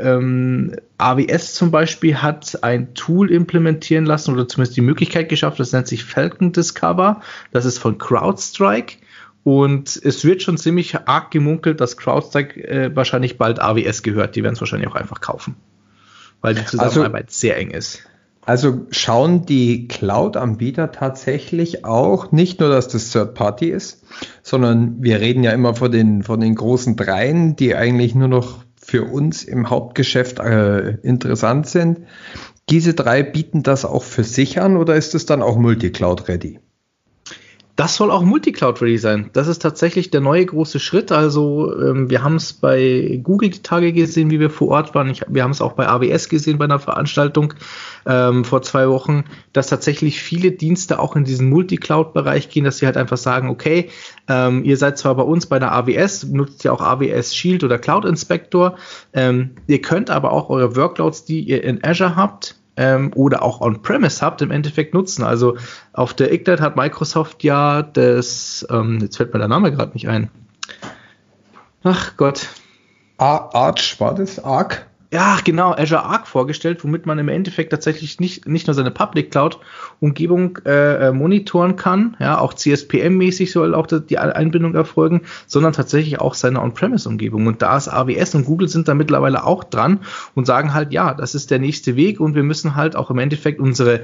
Ähm, 0.00 0.76
AWS 0.98 1.54
zum 1.54 1.70
Beispiel 1.70 2.16
hat 2.16 2.62
ein 2.62 2.94
Tool 2.94 3.30
implementieren 3.30 4.06
lassen 4.06 4.32
oder 4.34 4.48
zumindest 4.48 4.76
die 4.76 4.82
Möglichkeit 4.82 5.28
geschafft, 5.28 5.60
das 5.60 5.72
nennt 5.72 5.86
sich 5.86 6.04
Falcon 6.04 6.52
Discover. 6.52 7.20
Das 7.52 7.64
ist 7.64 7.78
von 7.78 7.98
CrowdStrike. 7.98 8.96
Und 9.42 10.00
es 10.02 10.24
wird 10.24 10.42
schon 10.42 10.58
ziemlich 10.58 10.96
arg 11.06 11.30
gemunkelt, 11.30 11.80
dass 11.80 11.96
CrowdStrike 11.96 12.68
äh, 12.68 12.94
wahrscheinlich 12.94 13.38
bald 13.38 13.60
AWS 13.60 14.02
gehört. 14.02 14.36
Die 14.36 14.42
werden 14.42 14.54
es 14.54 14.60
wahrscheinlich 14.60 14.88
auch 14.88 14.96
einfach 14.96 15.20
kaufen, 15.20 15.56
weil 16.42 16.54
die 16.54 16.64
Zusammenarbeit 16.64 17.26
also, 17.26 17.38
sehr 17.38 17.56
eng 17.56 17.70
ist. 17.70 18.02
Also 18.44 18.86
schauen 18.90 19.46
die 19.46 19.86
Cloud-Anbieter 19.86 20.92
tatsächlich 20.92 21.84
auch 21.84 22.32
nicht 22.32 22.60
nur, 22.60 22.68
dass 22.68 22.88
das 22.88 23.10
Third 23.10 23.34
Party 23.34 23.68
ist, 23.70 24.04
sondern 24.42 25.02
wir 25.02 25.20
reden 25.20 25.44
ja 25.44 25.52
immer 25.52 25.74
von 25.74 25.92
den, 25.92 26.22
von 26.22 26.40
den 26.40 26.54
großen 26.54 26.96
Dreien, 26.96 27.54
die 27.56 27.74
eigentlich 27.74 28.14
nur 28.14 28.28
noch 28.28 28.64
für 28.90 29.04
uns 29.04 29.44
im 29.44 29.70
Hauptgeschäft 29.70 30.40
äh, 30.40 30.96
interessant 31.02 31.68
sind. 31.68 32.00
Diese 32.70 32.92
drei 32.92 33.22
bieten 33.22 33.62
das 33.62 33.84
auch 33.84 34.02
für 34.02 34.24
sich 34.24 34.60
an 34.60 34.76
oder 34.76 34.96
ist 34.96 35.14
es 35.14 35.26
dann 35.26 35.42
auch 35.42 35.56
Multicloud-ready? 35.56 36.58
Das 37.76 37.96
soll 37.96 38.10
auch 38.10 38.22
Multicloud-ready 38.22 38.98
sein. 38.98 39.30
Das 39.32 39.48
ist 39.48 39.62
tatsächlich 39.62 40.10
der 40.10 40.20
neue 40.20 40.44
große 40.44 40.78
Schritt. 40.78 41.12
Also 41.12 41.74
ähm, 41.80 42.10
wir 42.10 42.22
haben 42.22 42.36
es 42.36 42.52
bei 42.52 43.20
Google 43.22 43.50
die 43.50 43.62
Tage 43.62 43.92
gesehen, 43.92 44.30
wie 44.30 44.40
wir 44.40 44.50
vor 44.50 44.68
Ort 44.68 44.94
waren. 44.94 45.08
Ich, 45.08 45.22
wir 45.28 45.42
haben 45.42 45.52
es 45.52 45.62
auch 45.62 45.72
bei 45.72 45.88
AWS 45.88 46.28
gesehen 46.28 46.58
bei 46.58 46.66
einer 46.66 46.78
Veranstaltung 46.78 47.54
ähm, 48.06 48.44
vor 48.44 48.62
zwei 48.62 48.88
Wochen, 48.88 49.24
dass 49.52 49.68
tatsächlich 49.68 50.20
viele 50.20 50.52
Dienste 50.52 50.98
auch 50.98 51.16
in 51.16 51.24
diesen 51.24 51.48
Multicloud-Bereich 51.48 52.50
gehen, 52.50 52.64
dass 52.64 52.78
sie 52.78 52.86
halt 52.86 52.96
einfach 52.96 53.16
sagen, 53.16 53.48
okay, 53.48 53.88
ähm, 54.28 54.64
ihr 54.64 54.76
seid 54.76 54.98
zwar 54.98 55.14
bei 55.14 55.22
uns 55.22 55.46
bei 55.46 55.58
der 55.58 55.72
AWS, 55.72 56.24
nutzt 56.24 56.64
ja 56.64 56.72
auch 56.72 56.82
AWS 56.82 57.34
Shield 57.34 57.64
oder 57.64 57.78
Cloud 57.78 58.04
Inspector. 58.04 58.76
Ähm, 59.14 59.52
ihr 59.66 59.80
könnt 59.80 60.10
aber 60.10 60.32
auch 60.32 60.50
eure 60.50 60.76
Workloads, 60.76 61.24
die 61.24 61.40
ihr 61.40 61.64
in 61.64 61.82
Azure 61.82 62.14
habt, 62.14 62.59
ähm, 62.76 63.12
oder 63.14 63.42
auch 63.42 63.60
on-premise 63.60 64.24
habt, 64.24 64.42
im 64.42 64.50
Endeffekt 64.50 64.94
nutzen. 64.94 65.22
Also 65.22 65.56
auf 65.92 66.14
der 66.14 66.32
Ignite 66.32 66.62
hat 66.62 66.76
Microsoft 66.76 67.42
ja 67.44 67.82
das, 67.82 68.66
ähm, 68.70 68.98
jetzt 69.00 69.16
fällt 69.16 69.32
mir 69.32 69.38
der 69.38 69.48
Name 69.48 69.72
gerade 69.72 69.92
nicht 69.92 70.08
ein. 70.08 70.30
Ach 71.82 72.16
Gott. 72.16 72.48
Arch 73.18 74.00
war 74.00 74.14
das? 74.14 74.42
Arc? 74.42 74.89
Ja, 75.12 75.38
genau, 75.42 75.72
Azure 75.72 76.04
Arc 76.04 76.28
vorgestellt, 76.28 76.84
womit 76.84 77.04
man 77.04 77.18
im 77.18 77.28
Endeffekt 77.28 77.70
tatsächlich 77.70 78.20
nicht, 78.20 78.46
nicht 78.46 78.68
nur 78.68 78.74
seine 78.74 78.92
Public 78.92 79.32
Cloud 79.32 79.58
Umgebung 79.98 80.58
äh, 80.64 81.08
äh 81.08 81.12
monitoren 81.12 81.74
kann, 81.74 82.16
ja, 82.20 82.38
auch 82.38 82.54
CSPM-mäßig 82.54 83.50
soll 83.50 83.74
auch 83.74 83.88
die 83.88 84.18
Einbindung 84.18 84.74
erfolgen, 84.76 85.22
sondern 85.48 85.72
tatsächlich 85.72 86.20
auch 86.20 86.34
seine 86.34 86.60
On-Premise 86.60 87.08
Umgebung. 87.08 87.46
Und 87.48 87.60
da 87.60 87.76
ist 87.76 87.88
AWS 87.88 88.36
und 88.36 88.44
Google 88.44 88.68
sind 88.68 88.86
da 88.86 88.94
mittlerweile 88.94 89.44
auch 89.44 89.64
dran 89.64 90.00
und 90.36 90.46
sagen 90.46 90.74
halt, 90.74 90.92
ja, 90.92 91.12
das 91.12 91.34
ist 91.34 91.50
der 91.50 91.58
nächste 91.58 91.96
Weg 91.96 92.20
und 92.20 92.36
wir 92.36 92.44
müssen 92.44 92.76
halt 92.76 92.94
auch 92.94 93.10
im 93.10 93.18
Endeffekt 93.18 93.58
unsere 93.58 94.02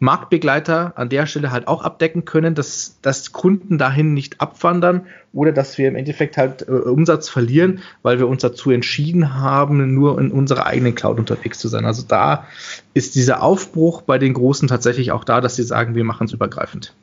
Marktbegleiter 0.00 0.94
an 0.96 1.10
der 1.10 1.26
Stelle 1.26 1.52
halt 1.52 1.68
auch 1.68 1.82
abdecken 1.82 2.24
können, 2.24 2.54
dass, 2.54 2.98
dass 3.02 3.32
Kunden 3.32 3.76
dahin 3.76 4.14
nicht 4.14 4.40
abwandern 4.40 5.06
oder 5.34 5.52
dass 5.52 5.76
wir 5.76 5.88
im 5.88 5.94
Endeffekt 5.94 6.38
halt 6.38 6.66
äh, 6.66 6.72
Umsatz 6.72 7.28
verlieren, 7.28 7.80
weil 8.02 8.18
wir 8.18 8.26
uns 8.26 8.40
dazu 8.40 8.70
entschieden 8.70 9.34
haben, 9.34 9.94
nur 9.94 10.18
in 10.18 10.32
unserer 10.32 10.66
eigenen 10.66 10.94
Cloud 10.94 11.18
unterwegs 11.18 11.58
zu 11.58 11.68
sein. 11.68 11.84
Also 11.84 12.02
da 12.08 12.46
ist 12.94 13.14
dieser 13.14 13.42
Aufbruch 13.42 14.00
bei 14.00 14.18
den 14.18 14.32
Großen 14.32 14.68
tatsächlich 14.68 15.12
auch 15.12 15.24
da, 15.24 15.42
dass 15.42 15.56
sie 15.56 15.62
sagen, 15.62 15.94
wir 15.94 16.04
machen 16.04 16.26
es 16.26 16.32
übergreifend. 16.32 16.94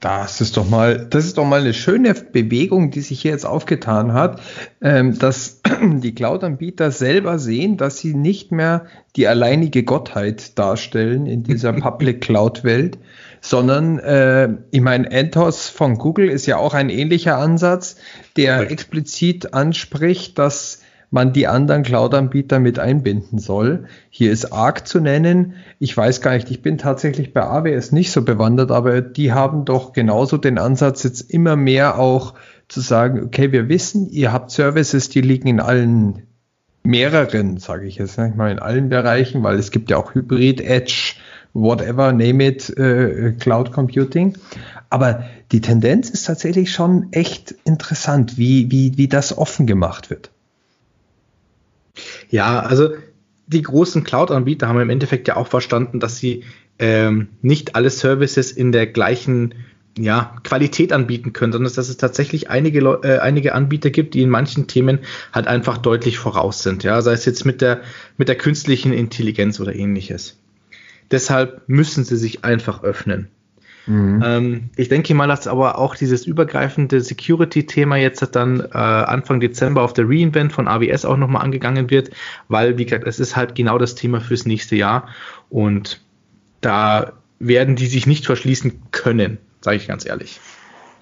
Das 0.00 0.42
ist 0.42 0.58
doch 0.58 0.68
mal, 0.68 1.06
das 1.08 1.24
ist 1.24 1.38
doch 1.38 1.46
mal 1.46 1.62
eine 1.62 1.72
schöne 1.72 2.12
Bewegung, 2.12 2.90
die 2.90 3.00
sich 3.00 3.22
hier 3.22 3.30
jetzt 3.30 3.46
aufgetan 3.46 4.12
hat, 4.12 4.40
ähm, 4.82 5.18
dass 5.18 5.62
die 5.82 6.14
Cloud-Anbieter 6.14 6.90
selber 6.90 7.38
sehen, 7.38 7.78
dass 7.78 7.98
sie 7.98 8.14
nicht 8.14 8.52
mehr 8.52 8.84
die 9.16 9.26
alleinige 9.26 9.82
Gottheit 9.82 10.58
darstellen 10.58 11.26
in 11.26 11.42
dieser 11.42 11.72
Public 11.80 12.20
Cloud-Welt, 12.20 12.98
sondern 13.40 13.98
äh, 13.98 14.50
ich 14.70 14.82
meine, 14.82 15.10
Anthos 15.10 15.70
von 15.70 15.96
Google 15.96 16.28
ist 16.28 16.46
ja 16.46 16.58
auch 16.58 16.74
ein 16.74 16.90
ähnlicher 16.90 17.38
Ansatz, 17.38 17.96
der 18.36 18.70
explizit 18.70 19.54
anspricht, 19.54 20.38
dass 20.38 20.83
man 21.14 21.32
die 21.32 21.46
anderen 21.46 21.84
Cloud-Anbieter 21.84 22.58
mit 22.58 22.80
einbinden 22.80 23.38
soll. 23.38 23.84
Hier 24.10 24.32
ist 24.32 24.52
Arc 24.52 24.86
zu 24.86 24.98
nennen. 24.98 25.54
Ich 25.78 25.96
weiß 25.96 26.20
gar 26.20 26.34
nicht, 26.34 26.50
ich 26.50 26.60
bin 26.60 26.76
tatsächlich 26.76 27.32
bei 27.32 27.42
AWS 27.42 27.92
nicht 27.92 28.10
so 28.10 28.22
bewandert, 28.22 28.72
aber 28.72 29.00
die 29.00 29.32
haben 29.32 29.64
doch 29.64 29.92
genauso 29.92 30.38
den 30.38 30.58
Ansatz, 30.58 31.04
jetzt 31.04 31.30
immer 31.30 31.54
mehr 31.54 32.00
auch 32.00 32.34
zu 32.66 32.80
sagen, 32.80 33.22
okay, 33.24 33.52
wir 33.52 33.68
wissen, 33.68 34.10
ihr 34.10 34.32
habt 34.32 34.50
Services, 34.50 35.08
die 35.08 35.20
liegen 35.20 35.46
in 35.46 35.60
allen 35.60 36.24
mehreren, 36.82 37.58
sage 37.58 37.86
ich 37.86 37.96
jetzt 37.96 38.18
nicht 38.18 38.36
mal 38.36 38.50
in 38.50 38.58
allen 38.58 38.88
Bereichen, 38.88 39.44
weil 39.44 39.56
es 39.56 39.70
gibt 39.70 39.90
ja 39.90 39.98
auch 39.98 40.14
Hybrid, 40.14 40.60
Edge, 40.60 41.14
whatever, 41.52 42.12
name 42.12 42.44
it, 42.44 42.76
äh, 42.76 43.32
Cloud 43.38 43.70
Computing. 43.70 44.36
Aber 44.90 45.24
die 45.52 45.60
Tendenz 45.60 46.10
ist 46.10 46.26
tatsächlich 46.26 46.72
schon 46.72 47.12
echt 47.12 47.54
interessant, 47.64 48.36
wie, 48.36 48.70
wie, 48.72 48.98
wie 48.98 49.06
das 49.06 49.38
offen 49.38 49.68
gemacht 49.68 50.10
wird. 50.10 50.33
Ja, 52.34 52.58
also 52.58 52.96
die 53.46 53.62
großen 53.62 54.02
Cloud-Anbieter 54.02 54.66
haben 54.66 54.80
im 54.80 54.90
Endeffekt 54.90 55.28
ja 55.28 55.36
auch 55.36 55.46
verstanden, 55.46 56.00
dass 56.00 56.16
sie 56.16 56.42
ähm, 56.80 57.28
nicht 57.42 57.76
alle 57.76 57.90
Services 57.90 58.50
in 58.50 58.72
der 58.72 58.88
gleichen 58.88 59.54
ja, 59.96 60.34
Qualität 60.42 60.92
anbieten 60.92 61.32
können, 61.32 61.52
sondern 61.52 61.72
dass 61.72 61.88
es 61.88 61.96
tatsächlich 61.96 62.50
einige, 62.50 62.80
äh, 63.04 63.20
einige 63.20 63.54
Anbieter 63.54 63.90
gibt, 63.90 64.14
die 64.14 64.22
in 64.22 64.30
manchen 64.30 64.66
Themen 64.66 64.98
halt 65.32 65.46
einfach 65.46 65.78
deutlich 65.78 66.18
voraus 66.18 66.64
sind. 66.64 66.82
Ja, 66.82 67.00
sei 67.02 67.12
es 67.12 67.24
jetzt 67.24 67.46
mit 67.46 67.60
der, 67.60 67.82
mit 68.16 68.26
der 68.26 68.36
künstlichen 68.36 68.92
Intelligenz 68.92 69.60
oder 69.60 69.72
ähnliches. 69.72 70.36
Deshalb 71.12 71.62
müssen 71.68 72.02
sie 72.02 72.16
sich 72.16 72.44
einfach 72.44 72.82
öffnen. 72.82 73.28
Mhm. 73.86 74.22
Ähm, 74.24 74.70
ich 74.76 74.88
denke 74.88 75.14
mal, 75.14 75.28
dass 75.28 75.46
aber 75.46 75.78
auch 75.78 75.94
dieses 75.94 76.26
übergreifende 76.26 77.00
Security-Thema 77.00 77.96
jetzt 77.96 78.22
dann 78.34 78.60
äh, 78.60 78.76
Anfang 78.76 79.40
Dezember 79.40 79.82
auf 79.82 79.92
der 79.92 80.08
Reinvent 80.08 80.52
von 80.52 80.68
AWS 80.68 81.04
auch 81.04 81.16
nochmal 81.16 81.42
angegangen 81.42 81.90
wird, 81.90 82.10
weil, 82.48 82.78
wie 82.78 82.84
gesagt, 82.84 83.06
es 83.06 83.20
ist 83.20 83.36
halt 83.36 83.54
genau 83.54 83.78
das 83.78 83.94
Thema 83.94 84.20
fürs 84.20 84.46
nächste 84.46 84.76
Jahr 84.76 85.08
und 85.50 86.00
da 86.60 87.12
werden 87.38 87.76
die 87.76 87.86
sich 87.86 88.06
nicht 88.06 88.24
verschließen 88.24 88.80
können, 88.90 89.38
sage 89.60 89.76
ich 89.76 89.86
ganz 89.86 90.06
ehrlich. 90.06 90.40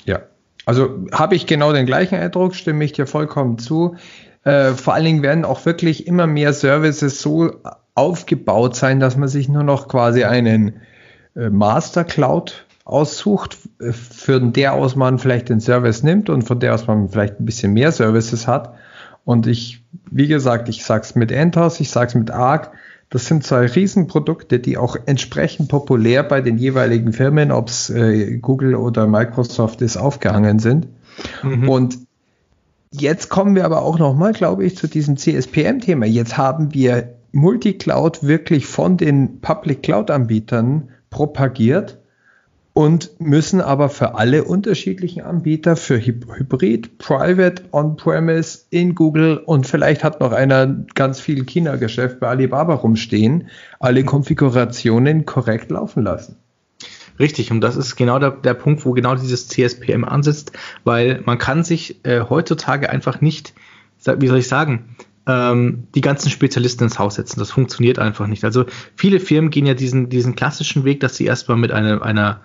Ja, 0.05 0.23
also 0.67 1.07
habe 1.13 1.37
ich 1.37 1.47
genau 1.47 1.73
den 1.73 1.87
gleichen 1.87 2.17
Eindruck, 2.17 2.55
stimme 2.55 2.85
ich 2.85 2.93
dir 2.93 3.07
vollkommen 3.07 3.59
zu. 3.59 3.97
Äh, 4.45 4.73
vor 4.73 4.95
allen 4.95 5.05
Dingen 5.05 5.23
werden 5.23 5.45
auch 5.45 5.65
wirklich 5.67 6.09
immer 6.09 6.27
mehr 6.27 6.53
Services 6.53 7.23
so 7.23 7.61
aufgebaut 7.95 8.75
sein, 8.75 8.99
dass 8.99 9.17
man 9.17 9.29
sich 9.29 9.49
nur 9.49 9.63
noch 9.63 9.87
quasi 9.87 10.25
einen 10.25 10.81
äh, 11.37 11.51
Master 11.51 12.05
Cloud 12.05 12.67
aussucht, 12.85 13.59
äh, 13.81 13.93
für 13.93 14.41
der 14.41 14.75
aus 14.75 14.97
man 14.97 15.19
vielleicht 15.19 15.49
den 15.49 15.61
Service 15.61 16.03
nimmt 16.03 16.29
und 16.29 16.43
von 16.43 16.61
der 16.61 16.75
aus 16.75 16.87
man 16.87 17.09
vielleicht 17.09 17.41
ein 17.41 17.45
bisschen 17.45 17.73
mehr 17.73 17.93
Services 17.93 18.47
hat. 18.47 18.75
Und 19.25 19.47
ich, 19.47 19.85
wie 20.11 20.27
gesagt, 20.27 20.69
ich 20.69 20.85
sag's 20.85 21.15
mit 21.15 21.31
Entos, 21.31 21.81
ich 21.81 21.91
sag's 21.91 22.15
mit 22.15 22.31
Arc, 22.31 22.73
das 23.13 23.27
sind 23.27 23.45
zwei 23.45 23.67
Riesenprodukte, 23.67 24.59
die 24.59 24.79
auch 24.79 24.97
entsprechend 25.05 25.69
populär 25.69 26.23
bei 26.23 26.41
den 26.41 26.57
jeweiligen 26.57 27.13
Firmen, 27.13 27.53
ob's 27.53 27.91
äh, 27.91 28.39
Google 28.39 28.75
oder 28.75 29.07
Microsoft 29.07 29.83
ist, 29.83 29.99
aufgehangen 29.99 30.59
sind. 30.59 30.89
Mhm. 31.43 31.69
Und 31.69 31.99
jetzt 32.91 33.29
kommen 33.29 33.55
wir 33.55 33.67
aber 33.67 33.83
auch 33.83 33.99
nochmal, 33.99 34.33
glaube 34.33 34.65
ich, 34.65 34.79
zu 34.79 34.87
diesem 34.87 35.19
CSPM-Thema. 35.19 36.07
Jetzt 36.07 36.39
haben 36.39 36.73
wir 36.73 37.15
Multicloud 37.33 38.27
wirklich 38.27 38.67
von 38.67 38.97
den 38.97 39.41
Public 39.41 39.83
Cloud-Anbietern 39.83 40.89
propagiert 41.11 42.02
und 42.75 43.21
müssen 43.21 43.61
aber 43.61 43.89
für 43.89 44.15
alle 44.15 44.45
unterschiedlichen 44.45 45.23
Anbieter, 45.23 45.77
für 45.77 46.01
Hybrid, 46.01 46.99
Private, 46.99 47.65
On-Premise, 47.73 48.61
in 48.71 48.95
Google 48.95 49.37
und 49.37 49.67
vielleicht 49.67 50.03
hat 50.03 50.21
noch 50.21 50.33
einer 50.33 50.67
ganz 50.95 51.21
viel 51.21 51.45
China-Geschäft 51.45 52.21
bei 52.21 52.29
Alibaba 52.29 52.75
rumstehen, 52.75 53.49
alle 53.79 54.05
Konfigurationen 54.05 55.27
korrekt 55.27 55.71
laufen 55.71 56.03
lassen. 56.03 56.37
Richtig, 57.19 57.51
und 57.51 57.61
das 57.61 57.77
ist 57.77 57.97
genau 57.97 58.19
der, 58.19 58.31
der 58.31 58.55
Punkt, 58.55 58.87
wo 58.87 58.93
genau 58.93 59.15
dieses 59.15 59.49
CSPM 59.49 60.05
ansetzt, 60.05 60.53
weil 60.85 61.21
man 61.27 61.37
kann 61.37 61.63
sich 61.65 62.05
äh, 62.07 62.23
heutzutage 62.29 62.89
einfach 62.89 63.21
nicht, 63.21 63.53
wie 64.19 64.27
soll 64.29 64.39
ich 64.39 64.49
sagen, 64.49 64.97
ähm, 65.27 65.85
die 65.95 66.01
ganzen 66.01 66.31
Spezialisten 66.31 66.85
ins 66.85 66.99
Haus 66.99 67.17
setzen. 67.17 67.39
Das 67.39 67.51
funktioniert 67.51 67.99
einfach 67.99 68.27
nicht. 68.27 68.45
Also 68.45 68.65
viele 68.97 69.21
Firmen 69.21 69.51
gehen 69.51 69.67
ja 69.67 69.75
diesen, 69.75 70.09
diesen 70.09 70.35
klassischen 70.35 70.85
Weg, 70.85 71.01
dass 71.01 71.17
sie 71.17 71.27
erstmal 71.27 71.59
mit 71.59 71.71
einer, 71.71 72.03
einer 72.03 72.41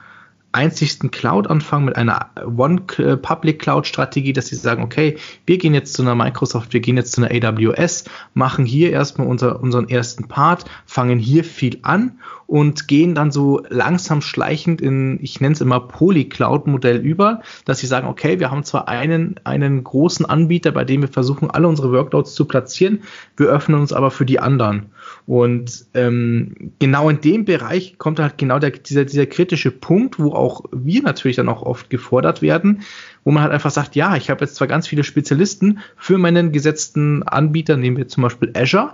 einzigsten 0.51 1.11
Cloud 1.11 1.49
anfangen, 1.49 1.85
mit 1.85 1.95
einer 1.97 2.31
One 2.45 2.81
Public 2.81 3.59
Cloud 3.59 3.85
Strategie, 3.85 4.33
dass 4.33 4.47
sie 4.47 4.55
sagen, 4.55 4.81
okay, 4.83 5.17
wir 5.45 5.57
gehen 5.57 5.73
jetzt 5.73 5.93
zu 5.93 6.01
einer 6.01 6.15
Microsoft, 6.15 6.73
wir 6.73 6.79
gehen 6.79 6.97
jetzt 6.97 7.11
zu 7.11 7.23
einer 7.23 7.31
AWS, 7.31 8.05
machen 8.33 8.65
hier 8.65 8.91
erstmal 8.91 9.27
unser, 9.27 9.61
unseren 9.61 9.89
ersten 9.89 10.27
Part, 10.27 10.65
fangen 10.85 11.19
hier 11.19 11.43
viel 11.43 11.79
an 11.83 12.19
und 12.47 12.87
gehen 12.87 13.13
dann 13.13 13.31
so 13.31 13.61
langsam 13.69 14.21
schleichend 14.21 14.81
in, 14.81 15.19
ich 15.21 15.41
nenne 15.41 15.53
es 15.53 15.61
immer 15.61 15.81
Poly-Cloud-Modell 15.81 16.97
über, 16.97 17.41
dass 17.65 17.79
sie 17.79 17.87
sagen, 17.87 18.07
okay, 18.07 18.39
wir 18.39 18.49
haben 18.49 18.63
zwar 18.63 18.87
einen, 18.87 19.35
einen 19.43 19.83
großen 19.83 20.25
Anbieter, 20.25 20.71
bei 20.71 20.85
dem 20.85 21.01
wir 21.01 21.09
versuchen, 21.09 21.51
alle 21.51 21.67
unsere 21.67 21.91
Workloads 21.91 22.33
zu 22.33 22.45
platzieren, 22.45 23.01
wir 23.35 23.47
öffnen 23.47 23.79
uns 23.79 23.91
aber 23.91 24.11
für 24.11 24.25
die 24.25 24.39
anderen. 24.39 24.87
Und 25.25 25.85
ähm, 25.93 26.71
genau 26.79 27.09
in 27.09 27.19
dem 27.19 27.45
Bereich 27.45 27.97
kommt 27.97 28.19
halt 28.19 28.37
genau 28.37 28.59
der, 28.59 28.71
dieser, 28.71 29.03
dieser 29.03 29.25
kritische 29.25 29.71
Punkt, 29.71 30.19
wo 30.19 30.31
auch 30.37 30.63
wir 30.71 31.01
natürlich 31.03 31.37
dann 31.37 31.49
auch 31.49 31.63
oft 31.63 31.89
gefordert 31.89 32.41
werden, 32.41 32.81
wo 33.23 33.31
man 33.31 33.43
halt 33.43 33.51
einfach 33.51 33.71
sagt, 33.71 33.95
ja, 33.95 34.15
ich 34.15 34.29
habe 34.29 34.45
jetzt 34.45 34.55
zwar 34.55 34.67
ganz 34.67 34.87
viele 34.87 35.03
Spezialisten 35.03 35.79
für 35.97 36.17
meinen 36.17 36.51
gesetzten 36.51 37.23
Anbieter, 37.23 37.77
nehmen 37.77 37.97
wir 37.97 38.07
zum 38.07 38.23
Beispiel 38.23 38.53
Azure, 38.55 38.93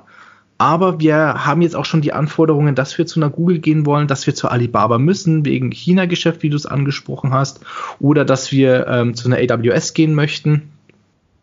aber 0.58 1.00
wir 1.00 1.46
haben 1.46 1.62
jetzt 1.62 1.76
auch 1.76 1.86
schon 1.86 2.02
die 2.02 2.14
Anforderungen, 2.14 2.76
dass 2.76 2.98
wir 2.98 3.06
zu 3.06 3.20
einer 3.20 3.30
Google 3.30 3.60
gehen 3.60 3.86
wollen, 3.86 4.08
dass 4.08 4.28
wir 4.28 4.36
zu 4.36 4.48
Alibaba 4.48 4.98
müssen, 4.98 5.46
wegen 5.46 5.72
China-Geschäft, 5.72 6.44
wie 6.44 6.50
du 6.50 6.56
es 6.56 6.66
angesprochen 6.66 7.34
hast, 7.34 7.62
oder 8.00 8.24
dass 8.24 8.52
wir 8.52 8.88
ähm, 8.88 9.16
zu 9.16 9.28
einer 9.28 9.38
AWS 9.38 9.94
gehen 9.94 10.14
möchten. 10.14 10.70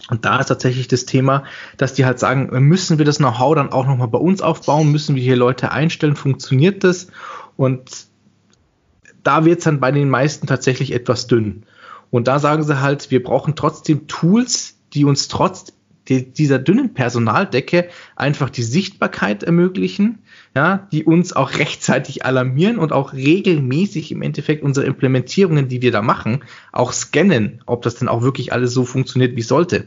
Und 0.08 0.24
da 0.24 0.40
ist 0.40 0.46
tatsächlich 0.46 0.88
das 0.88 1.04
Thema, 1.04 1.44
dass 1.76 1.92
die 1.92 2.06
halt 2.06 2.18
sagen, 2.18 2.48
müssen 2.66 2.98
wir 2.98 3.04
das 3.04 3.18
Know-how 3.18 3.54
dann 3.54 3.72
auch 3.72 3.86
nochmal 3.86 4.08
bei 4.08 4.18
uns 4.18 4.40
aufbauen, 4.40 4.90
müssen 4.90 5.16
wir 5.16 5.22
hier 5.22 5.36
Leute 5.36 5.70
einstellen, 5.72 6.16
funktioniert 6.16 6.82
das? 6.84 7.08
Und 7.56 8.09
da 9.30 9.44
wird 9.44 9.58
es 9.58 9.64
dann 9.64 9.78
bei 9.78 9.92
den 9.92 10.08
meisten 10.08 10.48
tatsächlich 10.48 10.92
etwas 10.92 11.28
dünn. 11.28 11.62
Und 12.10 12.26
da 12.26 12.40
sagen 12.40 12.64
sie 12.64 12.80
halt, 12.80 13.12
wir 13.12 13.22
brauchen 13.22 13.54
trotzdem 13.54 14.08
Tools, 14.08 14.76
die 14.92 15.04
uns 15.04 15.28
trotz 15.28 15.72
dieser 16.08 16.58
dünnen 16.58 16.94
Personaldecke 16.94 17.90
einfach 18.16 18.50
die 18.50 18.64
Sichtbarkeit 18.64 19.44
ermöglichen, 19.44 20.18
ja, 20.56 20.88
die 20.90 21.04
uns 21.04 21.32
auch 21.32 21.58
rechtzeitig 21.58 22.24
alarmieren 22.24 22.76
und 22.76 22.92
auch 22.92 23.12
regelmäßig 23.12 24.10
im 24.10 24.22
Endeffekt 24.22 24.64
unsere 24.64 24.86
Implementierungen, 24.86 25.68
die 25.68 25.80
wir 25.80 25.92
da 25.92 26.02
machen, 26.02 26.42
auch 26.72 26.92
scannen, 26.92 27.62
ob 27.66 27.82
das 27.82 27.94
denn 27.94 28.08
auch 28.08 28.22
wirklich 28.22 28.52
alles 28.52 28.74
so 28.74 28.84
funktioniert, 28.84 29.36
wie 29.36 29.42
es 29.42 29.48
sollte. 29.48 29.86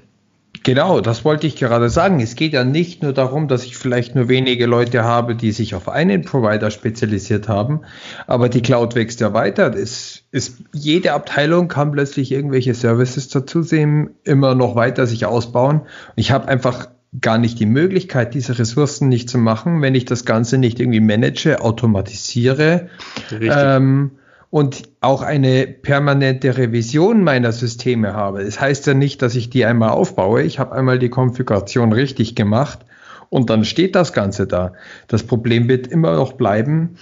Genau, 0.61 1.01
das 1.01 1.25
wollte 1.25 1.47
ich 1.47 1.55
gerade 1.55 1.89
sagen. 1.89 2.19
Es 2.19 2.35
geht 2.35 2.53
ja 2.53 2.63
nicht 2.63 3.01
nur 3.01 3.11
darum, 3.11 3.47
dass 3.47 3.65
ich 3.65 3.75
vielleicht 3.75 4.13
nur 4.13 4.29
wenige 4.29 4.67
Leute 4.67 5.03
habe, 5.03 5.35
die 5.35 5.51
sich 5.51 5.73
auf 5.73 5.89
einen 5.89 6.21
Provider 6.21 6.69
spezialisiert 6.69 7.49
haben, 7.49 7.81
aber 8.27 8.49
die 8.49 8.61
Cloud 8.61 8.93
wächst 8.95 9.19
ja 9.19 9.33
weiter. 9.33 9.73
Es 9.73 10.23
ist, 10.31 10.59
jede 10.71 11.13
Abteilung 11.13 11.67
kann 11.67 11.91
plötzlich 11.91 12.31
irgendwelche 12.31 12.75
Services 12.75 13.29
dazu 13.29 13.63
sehen, 13.63 14.11
immer 14.23 14.53
noch 14.53 14.75
weiter 14.75 15.07
sich 15.07 15.25
ausbauen. 15.25 15.81
Ich 16.15 16.31
habe 16.31 16.47
einfach 16.47 16.87
gar 17.19 17.37
nicht 17.37 17.59
die 17.59 17.65
Möglichkeit, 17.65 18.33
diese 18.33 18.57
Ressourcen 18.57 19.09
nicht 19.09 19.29
zu 19.29 19.37
machen, 19.37 19.81
wenn 19.81 19.95
ich 19.95 20.05
das 20.05 20.23
Ganze 20.23 20.57
nicht 20.57 20.79
irgendwie 20.79 20.99
manage, 20.99 21.61
automatisiere. 21.61 22.89
Ähm, 23.31 24.11
und 24.53 24.83
auch 25.01 25.23
eine 25.23 25.65
permanente 25.65 26.55
Revision 26.59 27.23
meiner 27.23 27.51
Systeme 27.51 28.13
habe. 28.13 28.45
Das 28.45 28.61
heißt 28.61 28.85
ja 28.85 28.93
nicht, 28.93 29.23
dass 29.23 29.33
ich 29.33 29.49
die 29.49 29.65
einmal 29.65 29.89
aufbaue. 29.89 30.43
Ich 30.43 30.59
habe 30.59 30.73
einmal 30.73 30.99
die 30.99 31.09
Konfiguration 31.09 31.91
richtig 31.91 32.35
gemacht 32.35 32.85
und 33.29 33.49
dann 33.49 33.65
steht 33.65 33.95
das 33.95 34.13
Ganze 34.13 34.45
da. 34.45 34.73
Das 35.07 35.23
Problem 35.23 35.67
wird 35.69 35.87
immer 35.87 36.13
noch 36.13 36.33
bleiben, 36.33 36.97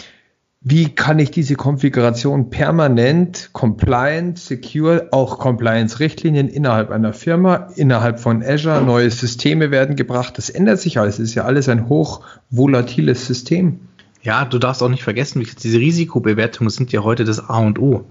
wie 0.62 0.96
kann 0.96 1.20
ich 1.20 1.30
diese 1.30 1.56
Konfiguration 1.56 2.52
permanent, 2.52 3.50
compliant, 3.52 4.40
secure, 4.40 5.10
auch 5.12 5.38
Compliance-Richtlinien 5.38 6.48
innerhalb 6.48 6.90
einer 6.90 7.12
Firma, 7.12 7.68
innerhalb 7.76 8.22
von 8.22 8.42
Azure, 8.44 8.82
neue 8.82 9.12
Systeme 9.12 9.72
werden 9.72 9.98
gebracht. 9.98 10.38
Das 10.38 10.50
ändert 10.50 10.80
sich 10.80 11.00
alles. 11.00 11.16
Es 11.16 11.32
ist 11.32 11.36
ja 11.36 11.44
alles 11.44 11.68
ein 11.68 11.90
hoch 11.90 12.22
volatiles 12.50 13.28
System. 13.28 13.82
Ja, 14.24 14.46
du 14.46 14.60
darfst 14.60 14.84
auch 14.84 14.90
nicht 14.90 15.04
vergessen, 15.04 15.46
diese 15.64 15.80
Risikobewertungen 15.80 16.70
sind 16.70 16.92
ja 16.92 17.04
heute 17.04 17.24
das 17.24 17.50
A 17.50 17.58
und 17.60 17.80
O. 17.80 18.06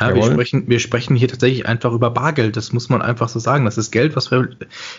Ja, 0.00 0.14
wir, 0.14 0.22
sprechen, 0.22 0.64
wir 0.68 0.78
sprechen 0.78 1.16
hier 1.16 1.28
tatsächlich 1.28 1.66
einfach 1.66 1.92
über 1.92 2.10
Bargeld. 2.10 2.56
Das 2.56 2.72
muss 2.72 2.88
man 2.88 3.02
einfach 3.02 3.28
so 3.28 3.38
sagen. 3.38 3.66
Das 3.66 3.76
ist 3.76 3.90
Geld, 3.90 4.16
was 4.16 4.30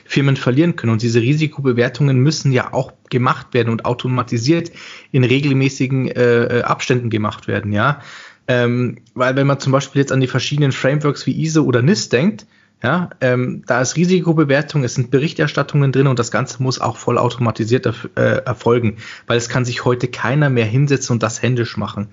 Firmen 0.06 0.38
verlieren 0.38 0.76
können. 0.76 0.92
Und 0.92 1.02
diese 1.02 1.20
Risikobewertungen 1.20 2.18
müssen 2.20 2.52
ja 2.52 2.74
auch 2.74 2.94
gemacht 3.10 3.54
werden 3.54 3.70
und 3.70 3.86
automatisiert 3.86 4.72
in 5.12 5.24
regelmäßigen 5.24 6.10
äh, 6.10 6.60
äh 6.60 6.62
Abständen 6.62 7.10
gemacht 7.10 7.48
werden. 7.48 7.72
Ja, 7.74 8.02
ähm, 8.48 8.98
weil 9.16 9.36
wenn 9.36 9.48
man 9.48 9.60
zum 9.60 9.72
Beispiel 9.72 10.00
jetzt 10.00 10.12
an 10.12 10.22
die 10.22 10.28
verschiedenen 10.28 10.72
Frameworks 10.72 11.26
wie 11.26 11.42
ISO 11.42 11.64
oder 11.64 11.82
NIST 11.82 12.14
denkt, 12.14 12.46
ja, 12.84 13.10
ähm, 13.22 13.64
da 13.66 13.82
ist 13.82 13.96
Risikobewertung, 13.96 14.84
es 14.84 14.96
sind 14.96 15.10
Berichterstattungen 15.10 15.94
drin 15.94 16.08
und 16.08 16.20
das 16.20 16.32
Ganze 16.32 16.62
muss 16.62 16.82
auch 16.82 16.98
vollautomatisiert 16.98 17.86
äh, 18.16 18.44
erfolgen, 18.44 18.98
weil 19.26 19.38
es 19.38 19.48
kann 19.48 19.64
sich 19.64 19.86
heute 19.86 20.10
keiner 20.10 20.50
mehr 20.50 20.66
hinsetzen 20.66 21.14
und 21.14 21.24
das 21.24 21.42
händisch 21.42 21.78
machen. 21.78 22.10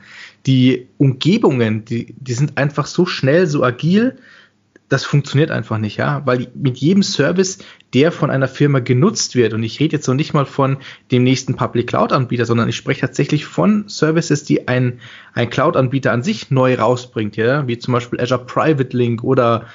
Die 0.47 0.87
Umgebungen, 0.97 1.85
die, 1.85 2.15
die 2.17 2.35
sind 2.35 2.57
einfach 2.57 2.87
so 2.87 3.05
schnell, 3.05 3.49
so 3.49 3.65
agil, 3.65 4.17
das 4.89 5.05
funktioniert 5.05 5.51
einfach 5.51 5.79
nicht, 5.79 5.97
ja, 5.97 6.23
weil 6.25 6.49
mit 6.55 6.79
jedem 6.79 7.03
Service, 7.03 7.59
der 7.93 8.13
von 8.13 8.31
einer 8.31 8.49
Firma 8.49 8.79
genutzt 8.79 9.35
wird, 9.35 9.55
und 9.55 9.65
ich 9.65 9.81
rede 9.81 9.97
jetzt 9.97 10.07
noch 10.07 10.15
nicht 10.15 10.35
mal 10.35 10.47
von 10.47 10.79
dem 11.11 11.25
nächsten 11.25 11.57
Public 11.57 11.89
Cloud 11.89 12.13
Anbieter, 12.13 12.45
sondern 12.45 12.69
ich 12.69 12.77
spreche 12.77 13.01
tatsächlich 13.01 13.45
von 13.45 13.89
Services, 13.89 14.45
die 14.45 14.69
ein, 14.69 15.01
ein 15.33 15.51
Cloud 15.51 15.77
Anbieter 15.77 16.13
an 16.13 16.23
sich 16.23 16.53
neu 16.53 16.77
rausbringt, 16.77 17.37
ja, 17.37 17.67
wie 17.67 17.79
zum 17.79 17.93
Beispiel 17.93 18.21
Azure 18.21 18.45
Private 18.45 18.97
Link 18.97 19.25
oder 19.25 19.67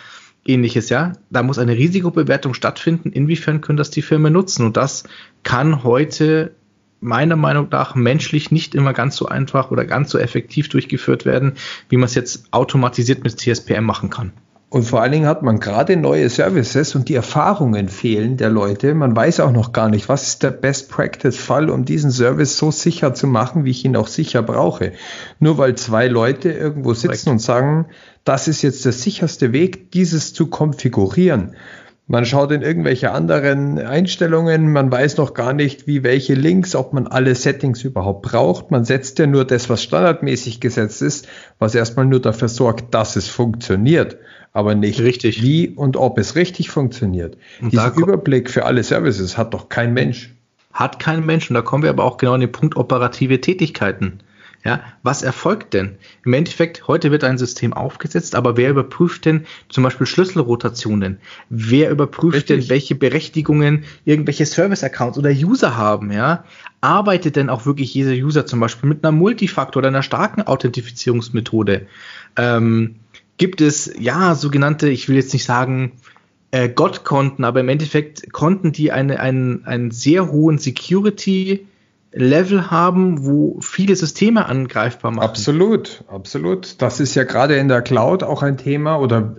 ähnliches, 0.45 0.89
ja. 0.89 1.13
Da 1.29 1.43
muss 1.43 1.59
eine 1.59 1.73
Risikobewertung 1.73 2.53
stattfinden. 2.53 3.11
Inwiefern 3.11 3.61
können 3.61 3.77
das 3.77 3.89
die 3.89 4.01
Firmen 4.01 4.33
nutzen? 4.33 4.65
Und 4.65 4.77
das 4.77 5.03
kann 5.43 5.83
heute 5.83 6.55
meiner 7.01 7.35
Meinung 7.35 7.67
nach 7.69 7.95
menschlich 7.95 8.51
nicht 8.51 8.73
immer 8.73 8.93
ganz 8.93 9.15
so 9.15 9.27
einfach 9.27 9.71
oder 9.71 9.85
ganz 9.85 10.09
so 10.09 10.17
effektiv 10.17 10.69
durchgeführt 10.69 11.25
werden, 11.25 11.53
wie 11.89 11.97
man 11.97 12.05
es 12.05 12.15
jetzt 12.15 12.45
automatisiert 12.51 13.23
mit 13.23 13.39
CSPM 13.39 13.83
machen 13.83 14.09
kann. 14.09 14.31
Und 14.69 14.83
vor 14.83 15.01
allen 15.01 15.11
Dingen 15.11 15.27
hat 15.27 15.43
man 15.43 15.59
gerade 15.59 15.95
neue 15.95 16.29
Services 16.29 16.95
und 16.95 17.07
die 17.07 17.13
Erfahrungen 17.13 17.87
fehlen 17.87 18.35
der 18.35 18.49
Leute. 18.49 18.95
Man 18.95 19.15
weiß 19.15 19.39
auch 19.39 19.51
noch 19.51 19.73
gar 19.73 19.89
nicht, 19.89 20.09
was 20.09 20.27
ist 20.27 20.43
der 20.43 20.51
Best 20.51 20.89
Practice 20.89 21.37
Fall, 21.37 21.69
um 21.69 21.85
diesen 21.85 22.09
Service 22.09 22.57
so 22.57 22.71
sicher 22.71 23.13
zu 23.13 23.27
machen, 23.27 23.63
wie 23.63 23.71
ich 23.71 23.85
ihn 23.85 23.95
auch 23.95 24.07
sicher 24.07 24.41
brauche. 24.41 24.93
Nur 25.39 25.59
weil 25.59 25.75
zwei 25.75 26.07
Leute 26.07 26.51
irgendwo 26.51 26.93
sitzen 26.93 27.29
und 27.29 27.39
sagen, 27.39 27.85
das 28.23 28.47
ist 28.47 28.63
jetzt 28.63 28.83
der 28.85 28.91
sicherste 28.91 29.53
Weg, 29.53 29.91
dieses 29.91 30.33
zu 30.33 30.47
konfigurieren. 30.47 31.55
Man 32.07 32.25
schaut 32.25 32.51
in 32.51 32.61
irgendwelche 32.61 33.11
anderen 33.11 33.79
Einstellungen, 33.79 34.71
man 34.71 34.91
weiß 34.91 35.17
noch 35.17 35.33
gar 35.33 35.53
nicht, 35.53 35.87
wie 35.87 36.03
welche 36.03 36.33
Links, 36.33 36.75
ob 36.75 36.91
man 36.91 37.07
alle 37.07 37.33
Settings 37.33 37.83
überhaupt 37.83 38.23
braucht. 38.23 38.71
Man 38.71 38.83
setzt 38.83 39.19
ja 39.19 39.27
nur 39.27 39.45
das, 39.45 39.69
was 39.69 39.81
standardmäßig 39.83 40.59
gesetzt 40.59 41.01
ist, 41.01 41.27
was 41.59 41.75
erstmal 41.75 42.05
nur 42.05 42.21
dafür 42.21 42.47
sorgt, 42.49 42.93
dass 42.93 43.15
es 43.15 43.27
funktioniert 43.27 44.17
aber 44.55 44.73
nicht 44.73 45.01
richtig. 45.01 45.43
wie 45.43 45.67
und 45.67 45.97
ob 45.97 46.17
es 46.17 46.35
richtig 46.35 46.69
funktioniert. 46.69 47.37
Und 47.61 47.73
Diesen 47.73 47.93
Überblick 47.95 48.49
für 48.49 48.65
alle 48.65 48.83
Services 48.83 49.37
hat 49.37 49.53
doch 49.53 49.67
kein 49.67 49.93
Mensch. 49.93 50.33
Hat 50.71 50.97
kein 50.97 51.25
Mensch. 51.25 51.49
Und 51.49 51.55
da 51.55 51.61
kommen 51.61 51.83
wir 51.83 51.89
aber 51.89 52.05
auch 52.05 52.15
genau 52.15 52.33
an 52.33 52.39
den 52.39 52.51
Punkt 52.53 52.77
operative 52.77 53.41
Tätigkeiten. 53.41 54.21
Ja, 54.63 54.81
was 55.03 55.21
erfolgt 55.23 55.73
denn? 55.73 55.97
Im 56.25 56.33
Endeffekt, 56.33 56.87
heute 56.87 57.11
wird 57.11 57.23
ein 57.23 57.37
System 57.37 57.73
aufgesetzt, 57.73 58.33
aber 58.33 58.57
wer 58.57 58.71
überprüft 58.71 59.25
denn 59.25 59.45
zum 59.69 59.83
Beispiel 59.83 60.07
Schlüsselrotationen? 60.07 61.19
Wer 61.49 61.91
überprüft 61.91 62.35
Richtig. 62.37 62.61
denn, 62.61 62.69
welche 62.69 62.95
Berechtigungen 62.95 63.83
irgendwelche 64.05 64.45
Service-Accounts 64.45 65.19
oder 65.19 65.29
User 65.29 65.75
haben? 65.77 66.11
Ja, 66.11 66.45
arbeitet 66.79 67.35
denn 67.35 67.49
auch 67.49 67.67
wirklich 67.67 67.93
jeder 67.93 68.13
User 68.13 68.47
zum 68.47 68.59
Beispiel 68.59 68.89
mit 68.89 69.03
einer 69.03 69.11
Multifaktor 69.11 69.81
oder 69.81 69.89
einer 69.89 70.01
starken 70.01 70.41
Authentifizierungsmethode? 70.41 71.85
Ähm, 72.37 72.95
gibt 73.37 73.61
es 73.61 73.91
ja 73.99 74.35
sogenannte, 74.35 74.89
ich 74.89 75.09
will 75.09 75.15
jetzt 75.15 75.33
nicht 75.33 75.45
sagen 75.45 75.93
äh, 76.51 76.69
Gottkonten, 76.69 77.43
aber 77.43 77.59
im 77.59 77.69
Endeffekt 77.69 78.31
Konten, 78.31 78.71
die 78.71 78.91
eine, 78.91 79.19
einen, 79.19 79.65
einen 79.65 79.91
sehr 79.91 80.31
hohen 80.31 80.57
Security 80.57 81.67
Level 82.13 82.71
haben, 82.71 83.25
wo 83.25 83.59
viele 83.59 83.95
Systeme 83.95 84.45
angreifbar 84.45 85.11
machen. 85.11 85.25
Absolut, 85.25 86.05
absolut. 86.07 86.81
Das 86.81 87.01
ist 87.01 87.13
ja 87.15 87.25
gerade 87.25 87.57
in 87.57 87.67
der 87.67 87.81
Cloud 87.81 88.23
auch 88.23 88.41
ein 88.41 88.57
Thema 88.57 88.97
oder 88.97 89.35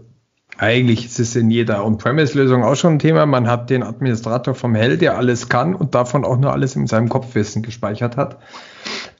eigentlich 0.59 1.06
ist 1.06 1.18
es 1.18 1.37
in 1.37 1.50
jeder 1.50 1.85
On-Premise-Lösung 1.85 2.64
auch 2.64 2.76
schon 2.76 2.94
ein 2.94 2.98
Thema. 2.98 3.24
Man 3.26 3.48
hat 3.48 3.70
den 3.70 3.82
Administrator 3.82 4.54
vom 4.54 4.74
Hell, 4.74 4.98
der 4.98 5.16
alles 5.16 5.48
kann 5.48 5.74
und 5.74 5.94
davon 5.94 6.24
auch 6.24 6.38
nur 6.38 6.52
alles 6.52 6.76
in 6.76 6.87
seinem 6.87 7.09
Kopfwissen 7.09 7.62
gespeichert 7.62 8.16
hat. 8.16 8.38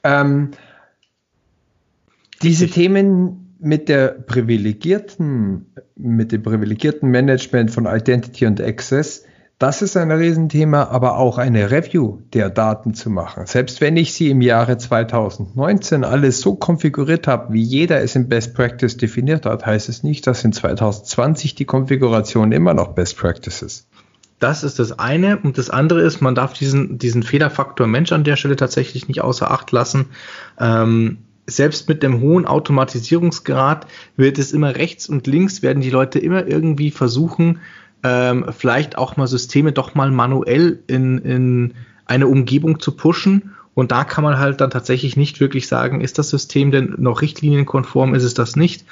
Ähm, 0.03 0.51
diese 2.41 2.67
Themen 2.67 3.46
mit 3.59 3.89
der 3.89 4.09
privilegierten, 4.09 5.67
mit 5.95 6.31
dem 6.31 6.43
privilegierten 6.43 7.09
Management 7.09 7.71
von 7.71 7.85
Identity 7.85 8.45
und 8.45 8.61
Access, 8.61 9.23
das 9.59 9.81
ist 9.81 9.97
ein 9.97 10.11
Riesenthema, 10.11 10.83
aber 10.83 11.17
auch 11.17 11.39
eine 11.39 11.71
Review 11.71 12.19
der 12.33 12.51
Daten 12.51 12.93
zu 12.93 13.09
machen. 13.09 13.47
Selbst 13.47 13.81
wenn 13.81 13.97
ich 13.97 14.13
sie 14.13 14.29
im 14.29 14.41
Jahre 14.41 14.77
2019 14.77 16.03
alles 16.03 16.41
so 16.41 16.53
konfiguriert 16.53 17.25
habe, 17.25 17.53
wie 17.53 17.63
jeder 17.63 17.99
es 18.01 18.15
in 18.15 18.29
Best 18.29 18.53
Practice 18.53 18.97
definiert 18.97 19.47
hat, 19.47 19.65
heißt 19.65 19.89
es 19.89 20.03
nicht, 20.03 20.27
dass 20.27 20.43
in 20.43 20.53
2020 20.53 21.55
die 21.55 21.65
Konfiguration 21.65 22.51
immer 22.51 22.75
noch 22.75 22.89
Best 22.89 23.17
Practice 23.17 23.63
ist. 23.63 23.87
Das 24.37 24.63
ist 24.63 24.77
das 24.77 24.99
eine. 24.99 25.37
Und 25.37 25.57
das 25.57 25.71
andere 25.71 26.01
ist, 26.01 26.21
man 26.21 26.35
darf 26.35 26.53
diesen, 26.53 26.99
diesen 26.99 27.23
Fehlerfaktor 27.23 27.87
Mensch 27.87 28.11
an 28.11 28.23
der 28.23 28.35
Stelle 28.35 28.57
tatsächlich 28.57 29.07
nicht 29.07 29.21
außer 29.21 29.49
Acht 29.49 29.71
lassen. 29.71 30.05
Ähm, 30.59 31.17
selbst 31.47 31.87
mit 31.87 32.03
dem 32.03 32.19
hohen 32.19 32.45
Automatisierungsgrad 32.45 33.87
wird 34.17 34.37
es 34.37 34.51
immer 34.51 34.75
rechts 34.75 35.07
und 35.07 35.27
links, 35.27 35.63
werden 35.63 35.81
die 35.81 35.89
Leute 35.89 36.19
immer 36.19 36.45
irgendwie 36.45 36.91
versuchen, 36.91 37.59
ähm, 38.03 38.45
vielleicht 38.55 38.97
auch 38.97 39.17
mal 39.17 39.27
Systeme 39.27 39.71
doch 39.71 39.95
mal 39.95 40.11
manuell 40.11 40.79
in, 40.87 41.17
in 41.19 41.73
eine 42.05 42.27
Umgebung 42.27 42.79
zu 42.79 42.91
pushen. 42.91 43.53
Und 43.73 43.91
da 43.91 44.03
kann 44.03 44.23
man 44.23 44.39
halt 44.39 44.59
dann 44.59 44.71
tatsächlich 44.71 45.17
nicht 45.17 45.39
wirklich 45.39 45.67
sagen, 45.67 46.01
ist 46.01 46.17
das 46.17 46.29
System 46.29 46.71
denn 46.71 46.95
noch 46.97 47.21
richtlinienkonform, 47.21 48.15
ist 48.15 48.23
es 48.23 48.33
das 48.33 48.55
nicht? 48.55 48.85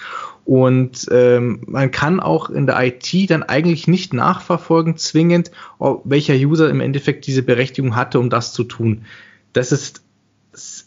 Und 0.46 1.08
ähm, 1.12 1.62
man 1.66 1.90
kann 1.90 2.20
auch 2.20 2.52
in 2.52 2.68
der 2.68 2.80
IT 2.86 3.32
dann 3.32 3.42
eigentlich 3.42 3.88
nicht 3.88 4.14
nachverfolgen, 4.14 4.96
zwingend, 4.96 5.50
welcher 6.04 6.36
User 6.36 6.70
im 6.70 6.82
Endeffekt 6.82 7.26
diese 7.26 7.42
Berechtigung 7.42 7.96
hatte, 7.96 8.20
um 8.20 8.30
das 8.30 8.54
zu 8.54 8.64
tun. 8.64 9.06
Das 9.54 9.72
ist 9.72 10.05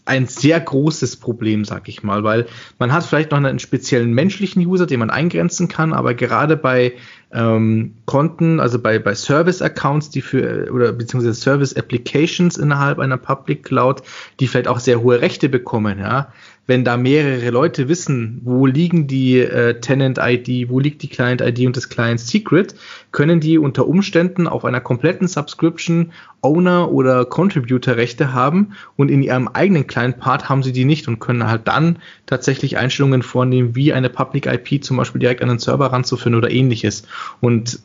ein 0.09 0.27
sehr 0.27 0.59
großes 0.59 1.17
Problem, 1.17 1.65
sag 1.65 1.89
ich 1.89 2.03
mal, 2.03 2.25
weil 2.25 2.47
man 2.79 2.93
hat 2.93 3.05
vielleicht 3.05 3.31
noch 3.31 3.39
einen 3.39 3.59
speziellen 3.59 4.13
menschlichen 4.13 4.67
User, 4.67 4.87
den 4.87 5.01
man 5.01 5.11
eingrenzen 5.11 5.69
kann, 5.69 5.93
aber 5.93 6.15
gerade 6.15 6.57
bei 6.57 6.95
ähm, 7.33 7.95
Konten, 8.07 8.59
also 8.59 8.79
bei, 8.79 8.99
bei 8.99 9.15
Service-Accounts, 9.15 10.11
die 10.11 10.23
für, 10.23 10.71
oder 10.73 10.93
beziehungsweise 10.93 11.35
Service-Applications 11.35 12.57
innerhalb 12.57 12.99
einer 12.99 13.19
Public 13.19 13.65
Cloud, 13.65 14.03
die 14.41 14.49
vielleicht 14.49 14.69
auch 14.69 14.81
sehr 14.81 15.03
hohe 15.03 15.21
Rechte 15.21 15.49
bekommen, 15.49 15.99
ja, 15.99 16.33
wenn 16.69 16.85
da 16.85 16.99
mehrere 16.99 17.49
Leute 17.49 17.89
wissen, 17.89 18.43
wo 18.45 18.67
liegen 18.67 19.07
die 19.07 19.39
äh, 19.41 19.81
Tenant-ID, 19.81 20.69
wo 20.69 20.79
liegt 20.79 21.03
die 21.03 21.09
Client-ID 21.09 21.67
und 21.67 21.77
das 21.79 21.89
Client-Secret, 21.89 22.75
können 23.11 23.41
die 23.41 23.57
unter 23.57 23.89
Umständen 23.89 24.47
auf 24.47 24.67
einer 24.67 24.83
kompletten 24.83 25.29
Subscription 25.29 26.13
Owner- 26.43 26.93
oder 26.93 27.25
Contributor-Rechte 27.25 28.35
haben 28.35 28.75
und 28.97 29.11
in 29.11 29.23
ihrem 29.23 29.49
eigenen 29.49 29.87
Client-Part 29.87 30.51
haben 30.51 30.63
sie 30.63 30.73
die 30.73 30.85
nicht 30.85 31.09
und 31.09 31.21
können 31.21 31.49
halt 31.49 31.67
dann 31.67 32.01
tatsächlich 32.27 32.77
Einstellungen 32.77 33.23
vornehmen, 33.23 33.75
wie 33.75 33.95
eine 33.95 34.11
Public 34.11 34.45
IP 34.45 34.85
zum 34.85 34.99
Beispiel 34.99 35.21
direkt 35.21 35.41
an 35.41 35.49
den 35.49 35.59
Server 35.59 35.87
ranzuführen 35.87 36.35
oder 36.35 36.51
ähnliches. 36.51 37.05
Und 37.41 37.81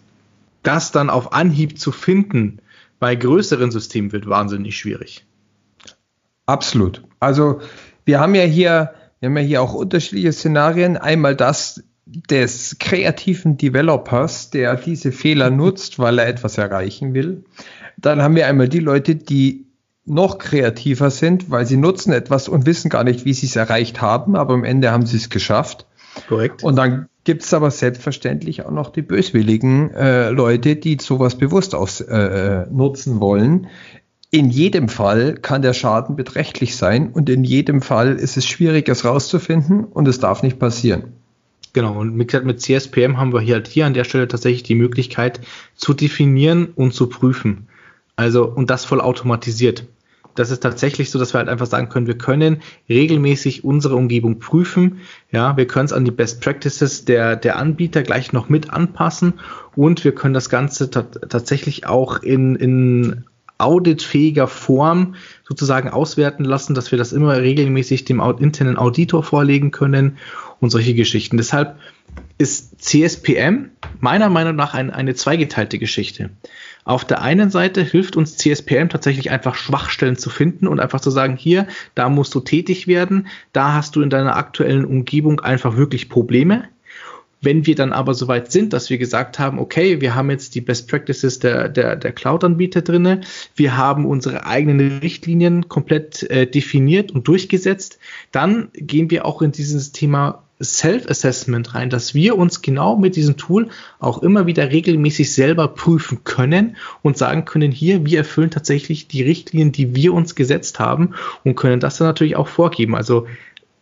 das 0.62 0.92
dann 0.92 1.10
auf 1.10 1.32
Anhieb 1.32 1.80
zu 1.80 1.94
finden 1.94 2.60
bei 3.00 3.16
größeren 3.16 3.72
Systemen 3.72 4.12
wird 4.12 4.28
wahnsinnig 4.28 4.78
schwierig. 4.78 5.26
Absolut. 6.46 7.02
Also 7.22 7.62
wir 8.06 8.20
haben 8.20 8.36
ja 8.36 8.44
hier, 8.44 8.94
wir 9.20 9.30
haben 9.30 9.38
ja 9.38 9.44
hier 9.44 9.62
auch 9.62 9.74
unterschiedliche 9.74 10.34
Szenarien. 10.34 10.98
Einmal 10.98 11.36
das 11.36 11.84
des 12.06 12.78
kreativen 12.80 13.58
Developers, 13.58 14.50
der 14.50 14.76
diese 14.76 15.12
Fehler 15.12 15.50
nutzt, 15.50 16.00
weil 16.00 16.20
er 16.20 16.28
etwas 16.28 16.58
erreichen 16.58 17.14
will. 17.14 17.46
Dann 17.98 18.22
haben 18.22 18.36
wir 18.36 18.48
einmal 18.48 18.68
die 18.68 18.80
Leute, 18.80 19.16
die 19.16 19.68
noch 20.06 20.38
kreativer 20.38 21.10
sind, 21.10 21.50
weil 21.50 21.66
sie 21.66 21.78
nutzen 21.78 22.12
etwas 22.12 22.50
und 22.50 22.66
wissen 22.66 22.90
gar 22.90 23.06
nicht, 23.06 23.24
wie 23.24 23.34
sie 23.34 23.46
es 23.46 23.56
erreicht 23.56 24.02
haben, 24.02 24.36
aber 24.36 24.54
am 24.54 24.66
Ende 24.66 24.92
haben 24.92 25.06
sie 25.06 25.18
es 25.18 25.30
geschafft. 25.30 25.86
Korrekt. 26.28 26.62
Und 26.62 26.76
dann 26.76 27.08
gibt 27.24 27.44
es 27.44 27.54
aber 27.54 27.72
selbstverständlich 27.72 28.66
auch 28.66 28.72
noch 28.72 28.90
die 28.90 29.02
böswilligen 29.02 29.92
äh, 29.92 30.30
Leute, 30.30 30.76
die 30.76 30.98
sowas 31.00 31.38
bewusst 31.38 31.74
ausnutzen 31.74 33.18
äh, 33.18 33.20
wollen, 33.22 33.68
in 34.34 34.50
jedem 34.50 34.90
Fall 34.90 35.36
kann 35.36 35.62
der 35.62 35.74
Schaden 35.74 36.16
beträchtlich 36.16 36.76
sein 36.76 37.12
und 37.12 37.30
in 37.30 37.44
jedem 37.44 37.84
Fall 37.84 38.16
ist 38.16 38.36
es 38.36 38.48
schwierig, 38.48 38.90
es 38.90 39.06
rauszufinden 39.06 39.84
und 39.84 40.08
es 40.08 40.18
darf 40.18 40.42
nicht 40.42 40.58
passieren. 40.58 41.14
Genau, 41.74 42.00
und 42.00 42.18
wie 42.18 42.26
gesagt, 42.26 42.44
mit 42.44 42.60
CSPM 42.60 43.18
haben 43.18 43.32
wir 43.32 43.42
hier 43.42 43.54
halt 43.54 43.68
hier 43.68 43.86
an 43.86 43.94
der 43.94 44.06
Stelle 44.06 44.28
tatsächlich 44.28 44.64
die 44.64 44.74
Möglichkeit 44.74 45.40
zu 45.76 45.94
definieren 45.94 46.70
und 46.76 46.96
zu 46.96 47.10
prüfen. 47.10 47.68
Also, 48.16 48.46
und 48.46 48.72
das 48.72 48.86
voll 48.86 49.02
automatisiert. 49.02 49.86
Das 50.34 50.50
ist 50.50 50.62
tatsächlich 50.62 51.12
so, 51.12 51.20
dass 51.20 51.36
wir 51.36 51.38
halt 51.38 51.50
einfach 51.50 51.68
sagen 51.68 51.90
können, 51.90 52.08
wir 52.08 52.18
können 52.18 52.64
regelmäßig 52.90 53.64
unsere 53.64 53.96
Umgebung 53.96 54.40
prüfen. 54.40 55.02
Ja, 55.32 55.58
wir 55.58 55.68
können 55.68 55.86
es 55.86 55.94
an 55.94 56.06
die 56.06 56.12
Best 56.12 56.42
Practices 56.42 57.06
der, 57.06 57.36
der 57.36 57.58
Anbieter 57.58 58.02
gleich 58.02 58.34
noch 58.34 58.50
mit 58.50 58.72
anpassen 58.72 59.34
und 59.76 60.04
wir 60.04 60.16
können 60.16 60.34
das 60.34 60.50
Ganze 60.50 60.90
tatsächlich 60.90 61.86
auch 61.86 62.24
in, 62.24 62.56
in 62.56 63.26
auditfähiger 63.64 64.48
Form 64.48 65.16
sozusagen 65.48 65.90
auswerten 65.90 66.44
lassen, 66.44 66.74
dass 66.74 66.92
wir 66.92 66.98
das 66.98 67.14
immer 67.14 67.38
regelmäßig 67.38 68.06
dem 68.06 68.22
internen 68.40 68.78
Auditor 68.78 69.24
vorlegen 69.24 69.72
können 69.72 70.18
und 70.60 70.70
solche 70.70 70.94
Geschichten. 70.94 71.38
Deshalb 71.38 71.78
ist 72.38 72.82
CSPM 72.82 73.70
meiner 74.00 74.30
Meinung 74.30 74.56
nach 74.56 74.74
ein, 74.74 74.92
eine 74.92 75.16
zweigeteilte 75.16 75.80
Geschichte. 75.80 76.32
Auf 76.86 77.06
der 77.06 77.22
einen 77.22 77.50
Seite 77.50 77.82
hilft 77.82 78.18
uns 78.18 78.38
CSPM 78.38 78.90
tatsächlich 78.90 79.32
einfach 79.32 79.56
Schwachstellen 79.56 80.18
zu 80.18 80.30
finden 80.30 80.68
und 80.68 80.80
einfach 80.80 81.00
zu 81.00 81.12
sagen, 81.12 81.38
hier, 81.38 81.68
da 81.96 82.10
musst 82.10 82.36
du 82.36 82.42
tätig 82.42 82.88
werden, 82.88 83.28
da 83.54 83.74
hast 83.74 83.96
du 83.96 84.02
in 84.02 84.10
deiner 84.10 84.36
aktuellen 84.36 84.84
Umgebung 84.84 85.40
einfach 85.40 85.78
wirklich 85.78 86.10
Probleme. 86.10 86.66
Wenn 87.44 87.66
wir 87.66 87.76
dann 87.76 87.92
aber 87.92 88.14
soweit 88.14 88.52
sind, 88.52 88.74
dass 88.74 88.90
wir 88.90 88.98
gesagt 88.98 89.38
haben, 89.38 89.60
okay, 89.60 90.02
wir 90.02 90.16
haben 90.16 90.32
jetzt 90.32 90.56
die 90.56 90.62
Best 90.62 90.90
Practices 90.90 91.40
der, 91.40 91.70
der, 91.70 91.98
der 91.98 92.14
Cloud-Anbieter 92.14 92.82
drinne, 92.82 93.22
wir 93.56 93.78
haben 93.78 94.06
unsere 94.06 94.46
eigenen 94.46 95.00
Richtlinien 95.00 95.68
komplett 95.68 96.24
äh, 96.24 96.48
definiert 96.48 97.12
und 97.12 97.28
durchgesetzt, 97.28 98.00
dann 98.32 98.70
gehen 98.74 99.12
wir 99.12 99.26
auch 99.26 99.42
in 99.42 99.52
dieses 99.52 99.92
Thema 99.92 100.44
Self-Assessment 100.62 101.76
rein, 101.76 101.90
dass 101.90 102.14
wir 102.14 102.38
uns 102.38 102.62
genau 102.62 102.96
mit 102.96 103.16
diesem 103.16 103.38
Tool 103.38 103.70
auch 104.00 104.22
immer 104.22 104.46
wieder 104.48 104.72
regelmäßig 104.72 105.34
selber 105.34 105.68
prüfen 105.68 106.24
können 106.24 106.78
und 107.02 107.18
sagen 107.18 107.46
können, 107.46 107.72
hier, 107.72 108.06
wir 108.06 108.20
erfüllen 108.20 108.52
tatsächlich 108.52 109.08
die 109.08 109.24
Richtlinien, 109.24 109.72
die 109.72 109.96
wir 109.96 110.14
uns 110.14 110.36
gesetzt 110.36 110.80
haben 110.80 111.16
und 111.44 111.56
können 111.56 111.80
das 111.80 111.98
dann 111.98 112.08
natürlich 112.08 112.36
auch 112.36 112.48
vorgeben. 112.48 112.96
Also 112.96 113.28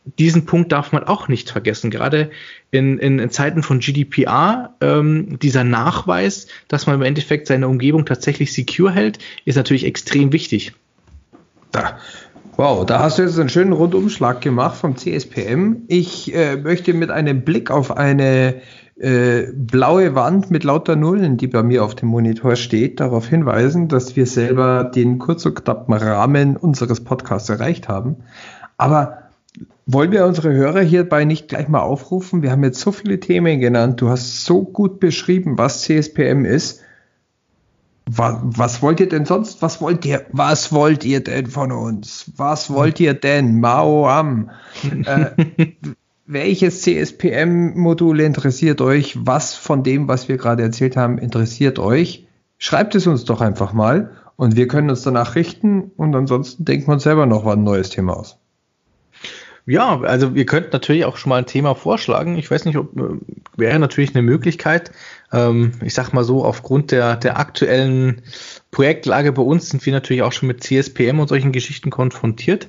diesen 0.03 0.45
Punkt 0.45 0.71
darf 0.71 0.91
man 0.91 1.03
auch 1.03 1.27
nicht 1.27 1.51
vergessen. 1.51 1.91
Gerade 1.91 2.31
in, 2.71 2.97
in, 2.97 3.19
in 3.19 3.29
Zeiten 3.29 3.63
von 3.63 3.79
GDPR, 3.79 4.73
ähm, 4.81 5.37
dieser 5.39 5.63
Nachweis, 5.63 6.47
dass 6.67 6.87
man 6.87 6.95
im 6.95 7.01
Endeffekt 7.03 7.47
seine 7.47 7.67
Umgebung 7.67 8.05
tatsächlich 8.05 8.53
secure 8.53 8.91
hält, 8.91 9.19
ist 9.45 9.55
natürlich 9.55 9.85
extrem 9.85 10.33
wichtig. 10.33 10.73
Da. 11.71 11.99
Wow, 12.57 12.85
da 12.85 12.99
hast 12.99 13.17
du 13.17 13.23
jetzt 13.23 13.39
einen 13.39 13.49
schönen 13.49 13.73
Rundumschlag 13.73 14.41
gemacht 14.41 14.77
vom 14.77 14.97
CSPM. 14.97 15.83
Ich 15.87 16.33
äh, 16.35 16.57
möchte 16.57 16.93
mit 16.93 17.09
einem 17.09 17.43
Blick 17.43 17.71
auf 17.71 17.95
eine 17.95 18.61
äh, 18.99 19.47
blaue 19.53 20.15
Wand 20.15 20.51
mit 20.51 20.63
lauter 20.63 20.95
Nullen, 20.95 21.37
die 21.37 21.47
bei 21.47 21.63
mir 21.63 21.83
auf 21.83 21.95
dem 21.95 22.09
Monitor 22.09 22.55
steht, 22.55 22.99
darauf 22.99 23.27
hinweisen, 23.27 23.87
dass 23.87 24.15
wir 24.15 24.25
selber 24.25 24.83
den 24.83 25.17
kurz 25.17 25.45
und 25.45 25.55
knappen 25.55 25.93
Rahmen 25.93 26.57
unseres 26.57 27.03
Podcasts 27.03 27.49
erreicht 27.49 27.87
haben. 27.87 28.17
Aber 28.77 29.20
wollen 29.93 30.11
wir 30.11 30.25
unsere 30.25 30.53
Hörer 30.53 30.81
hierbei 30.81 31.25
nicht 31.25 31.47
gleich 31.47 31.67
mal 31.67 31.81
aufrufen? 31.81 32.41
Wir 32.41 32.51
haben 32.51 32.63
jetzt 32.63 32.79
so 32.79 32.91
viele 32.91 33.19
Themen 33.19 33.59
genannt. 33.59 34.01
Du 34.01 34.09
hast 34.09 34.45
so 34.45 34.63
gut 34.63 34.99
beschrieben, 34.99 35.57
was 35.57 35.81
CSPM 35.81 36.45
ist. 36.45 36.81
Was, 38.05 38.37
was, 38.41 38.81
wollt 38.81 38.99
ihr 38.99 39.09
denn 39.09 39.25
sonst? 39.25 39.61
Was 39.61 39.81
wollt 39.81 40.05
ihr? 40.05 40.25
Was 40.31 40.73
wollt 40.73 41.05
ihr 41.05 41.23
denn 41.23 41.47
von 41.47 41.71
uns? 41.71 42.31
Was 42.35 42.71
wollt 42.71 42.99
ihr 42.99 43.13
denn? 43.13 43.59
Mao 43.59 44.07
am. 44.07 44.49
äh, 45.05 45.31
welches 46.25 46.81
CSPM-Modul 46.81 48.19
interessiert 48.21 48.81
euch? 48.81 49.17
Was 49.25 49.53
von 49.53 49.83
dem, 49.83 50.07
was 50.07 50.29
wir 50.29 50.37
gerade 50.37 50.63
erzählt 50.63 50.97
haben, 50.97 51.17
interessiert 51.17 51.79
euch? 51.79 52.27
Schreibt 52.57 52.95
es 52.95 53.07
uns 53.07 53.25
doch 53.25 53.41
einfach 53.41 53.73
mal 53.73 54.11
und 54.35 54.55
wir 54.55 54.67
können 54.67 54.89
uns 54.89 55.03
danach 55.03 55.35
richten 55.35 55.91
und 55.97 56.15
ansonsten 56.15 56.65
denken 56.65 56.87
wir 56.87 56.93
uns 56.93 57.03
selber 57.03 57.25
noch 57.25 57.45
ein 57.45 57.63
neues 57.63 57.89
Thema 57.89 58.17
aus. 58.17 58.40
Ja, 59.71 60.01
also 60.01 60.35
wir 60.35 60.45
könnten 60.45 60.71
natürlich 60.73 61.05
auch 61.05 61.15
schon 61.15 61.29
mal 61.29 61.37
ein 61.37 61.45
Thema 61.45 61.75
vorschlagen. 61.75 62.37
Ich 62.37 62.51
weiß 62.51 62.65
nicht, 62.65 62.75
ob 62.75 62.93
äh, 62.97 63.15
wäre 63.55 63.79
natürlich 63.79 64.13
eine 64.13 64.21
Möglichkeit. 64.21 64.91
Ähm, 65.31 65.71
ich 65.81 65.93
sag 65.93 66.11
mal 66.11 66.25
so, 66.25 66.43
aufgrund 66.43 66.91
der, 66.91 67.15
der 67.15 67.39
aktuellen 67.39 68.21
Projektlage 68.71 69.31
bei 69.31 69.41
uns 69.41 69.69
sind 69.69 69.85
wir 69.85 69.93
natürlich 69.93 70.23
auch 70.23 70.33
schon 70.33 70.47
mit 70.47 70.61
CSPM 70.61 71.19
und 71.21 71.29
solchen 71.29 71.53
Geschichten 71.53 71.89
konfrontiert. 71.89 72.67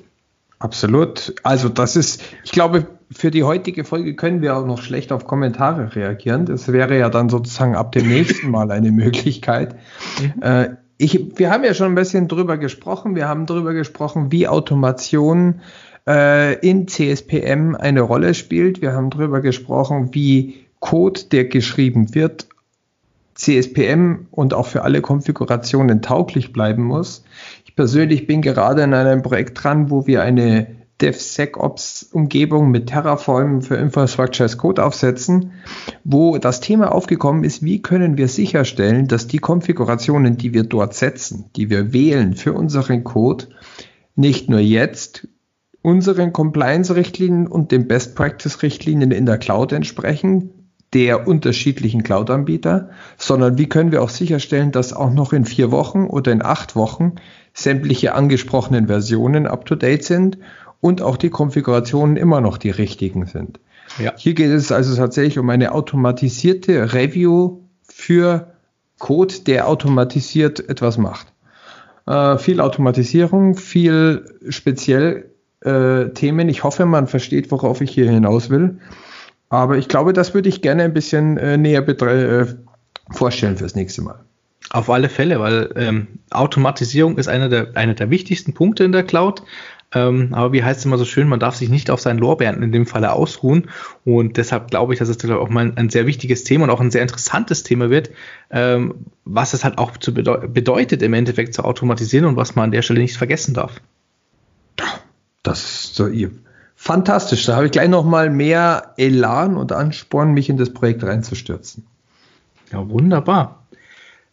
Absolut. 0.59 1.35
Also 1.43 1.67
das 1.67 1.97
ist, 1.97 2.23
ich 2.45 2.53
glaube, 2.53 2.87
für 3.11 3.31
die 3.31 3.43
heutige 3.43 3.83
Folge 3.83 4.15
können 4.15 4.41
wir 4.41 4.55
auch 4.55 4.65
noch 4.65 4.81
schlecht 4.81 5.11
auf 5.11 5.27
Kommentare 5.27 5.97
reagieren. 5.97 6.45
Das 6.45 6.71
wäre 6.71 6.97
ja 6.97 7.09
dann 7.09 7.27
sozusagen 7.27 7.75
ab 7.75 7.91
dem 7.91 8.07
nächsten 8.07 8.49
Mal 8.49 8.71
eine 8.71 8.91
Möglichkeit. 8.93 9.75
Äh, 10.39 10.69
ich, 10.97 11.37
wir 11.37 11.51
haben 11.51 11.65
ja 11.65 11.73
schon 11.73 11.87
ein 11.87 11.95
bisschen 11.95 12.29
drüber 12.29 12.57
gesprochen. 12.57 13.17
Wir 13.17 13.27
haben 13.27 13.45
drüber 13.45 13.73
gesprochen, 13.73 14.31
wie 14.31 14.47
Automation 14.47 15.59
äh, 16.07 16.59
in 16.59 16.87
CSPM 16.87 17.75
eine 17.75 18.01
Rolle 18.01 18.33
spielt. 18.33 18.81
Wir 18.81 18.93
haben 18.93 19.09
darüber 19.09 19.41
gesprochen, 19.41 20.09
wie 20.13 20.65
Code, 20.79 21.21
der 21.31 21.45
geschrieben 21.45 22.13
wird, 22.13 22.47
CSPM 23.35 24.27
und 24.31 24.53
auch 24.53 24.67
für 24.67 24.83
alle 24.83 25.01
Konfigurationen 25.01 26.01
tauglich 26.01 26.53
bleiben 26.53 26.83
muss. 26.83 27.23
Ich 27.65 27.75
persönlich 27.75 28.27
bin 28.27 28.41
gerade 28.41 28.83
in 28.83 28.93
einem 28.93 29.21
Projekt 29.23 29.63
dran, 29.63 29.89
wo 29.89 30.05
wir 30.05 30.21
eine 30.21 30.67
DevSecOps-Umgebung 31.01 32.69
mit 32.69 32.87
Terraform 32.87 33.61
für 33.61 33.75
Infrastructure 33.75 34.45
as 34.45 34.57
Code 34.57 34.83
aufsetzen, 34.83 35.51
wo 36.03 36.37
das 36.37 36.59
Thema 36.59 36.91
aufgekommen 36.91 37.43
ist, 37.43 37.63
wie 37.63 37.81
können 37.81 38.17
wir 38.17 38.27
sicherstellen, 38.27 39.07
dass 39.07 39.27
die 39.27 39.39
Konfigurationen, 39.39 40.37
die 40.37 40.53
wir 40.53 40.63
dort 40.63 40.93
setzen, 40.93 41.45
die 41.55 41.69
wir 41.69 41.93
wählen 41.93 42.35
für 42.35 42.53
unseren 42.53 43.03
Code, 43.03 43.47
nicht 44.15 44.49
nur 44.49 44.59
jetzt 44.59 45.27
unseren 45.83 46.33
Compliance-Richtlinien 46.33 47.45
und 47.45 47.71
den 47.71 47.87
Best-Practice-Richtlinien 47.87 49.11
in 49.11 49.27
der 49.27 49.37
Cloud 49.37 49.73
entsprechen, 49.73 50.49
der 50.93 51.27
unterschiedlichen 51.27 52.03
Cloud-Anbieter, 52.03 52.89
sondern 53.17 53.57
wie 53.57 53.67
können 53.67 53.91
wir 53.91 54.01
auch 54.01 54.09
sicherstellen, 54.09 54.71
dass 54.71 54.93
auch 54.93 55.11
noch 55.11 55.33
in 55.33 55.45
vier 55.45 55.71
Wochen 55.71 56.05
oder 56.05 56.31
in 56.31 56.41
acht 56.41 56.75
Wochen 56.75 57.15
sämtliche 57.53 58.15
angesprochenen 58.15 58.87
Versionen 58.87 59.45
up-to-date 59.45 60.03
sind 60.03 60.37
und 60.79 61.01
auch 61.01 61.17
die 61.17 61.29
Konfigurationen 61.29 62.15
immer 62.15 62.41
noch 62.41 62.57
die 62.57 62.69
richtigen 62.69 63.25
sind. 63.25 63.59
Ja. 63.99 64.13
Hier 64.15 64.33
geht 64.33 64.51
es 64.51 64.71
also 64.71 64.95
tatsächlich 64.95 65.37
um 65.37 65.49
eine 65.49 65.73
automatisierte 65.73 66.93
Review 66.93 67.59
für 67.83 68.53
Code, 68.99 69.41
der 69.45 69.67
automatisiert 69.67 70.69
etwas 70.69 70.97
macht. 70.97 71.27
Äh, 72.05 72.37
viel 72.37 72.61
Automatisierung, 72.61 73.57
viel 73.57 74.39
speziell 74.49 75.32
äh, 75.63 76.09
Themen. 76.13 76.49
Ich 76.49 76.63
hoffe, 76.63 76.85
man 76.85 77.07
versteht, 77.07 77.51
worauf 77.51 77.81
ich 77.81 77.91
hier 77.91 78.09
hinaus 78.09 78.49
will. 78.49 78.79
Aber 79.49 79.77
ich 79.77 79.87
glaube, 79.87 80.13
das 80.13 80.33
würde 80.33 80.49
ich 80.49 80.61
gerne 80.61 80.83
ein 80.83 80.93
bisschen 80.93 81.37
äh, 81.37 81.57
näher 81.57 81.87
äh, 81.87 82.45
vorstellen 83.11 83.57
fürs 83.57 83.75
nächste 83.75 84.01
Mal. 84.01 84.19
Auf 84.69 84.89
alle 84.89 85.09
Fälle, 85.09 85.39
weil 85.39 85.69
ähm, 85.75 86.07
Automatisierung 86.31 87.17
ist 87.17 87.27
einer 87.27 87.49
der, 87.49 87.75
einer 87.75 87.93
der 87.93 88.09
wichtigsten 88.09 88.53
Punkte 88.53 88.83
in 88.83 88.91
der 88.91 89.03
Cloud. 89.03 89.43
Ähm, 89.93 90.29
aber 90.31 90.53
wie 90.53 90.63
heißt 90.63 90.79
es 90.79 90.85
immer 90.85 90.97
so 90.97 91.05
schön, 91.05 91.27
man 91.27 91.39
darf 91.39 91.55
sich 91.55 91.69
nicht 91.69 91.91
auf 91.91 92.01
seinen 92.01 92.17
Lorbeeren 92.17 92.63
in 92.63 92.71
dem 92.71 92.85
Falle 92.85 93.11
ausruhen. 93.13 93.69
Und 94.05 94.37
deshalb 94.37 94.71
glaube 94.71 94.93
ich, 94.93 94.99
dass 94.99 95.09
es 95.09 95.23
auch 95.29 95.49
mal 95.49 95.71
ein 95.75 95.89
sehr 95.89 96.07
wichtiges 96.07 96.43
Thema 96.43 96.63
und 96.63 96.69
auch 96.71 96.81
ein 96.81 96.91
sehr 96.91 97.03
interessantes 97.03 97.63
Thema 97.63 97.89
wird, 97.89 98.09
ähm, 98.49 98.95
was 99.25 99.53
es 99.53 99.63
halt 99.63 99.77
auch 99.77 99.91
bedeu 99.97 100.47
bedeutet, 100.47 101.01
im 101.03 101.13
Endeffekt 101.13 101.53
zu 101.53 101.63
automatisieren 101.63 102.25
und 102.25 102.35
was 102.35 102.55
man 102.55 102.65
an 102.65 102.71
der 102.71 102.81
Stelle 102.81 103.01
nicht 103.01 103.17
vergessen 103.17 103.53
darf. 103.53 103.81
Das 105.43 105.63
ist 105.63 105.95
so 105.95 106.07
ihr. 106.07 106.31
Fantastisch. 106.75 107.45
Da 107.45 107.55
habe 107.55 107.67
ich 107.67 107.71
gleich 107.71 107.89
noch 107.89 108.03
mal 108.03 108.29
mehr 108.29 108.93
Elan 108.97 109.55
und 109.55 109.71
Ansporn, 109.71 110.33
mich 110.33 110.49
in 110.49 110.57
das 110.57 110.73
Projekt 110.73 111.03
reinzustürzen. 111.03 111.85
Ja, 112.71 112.89
wunderbar. 112.89 113.63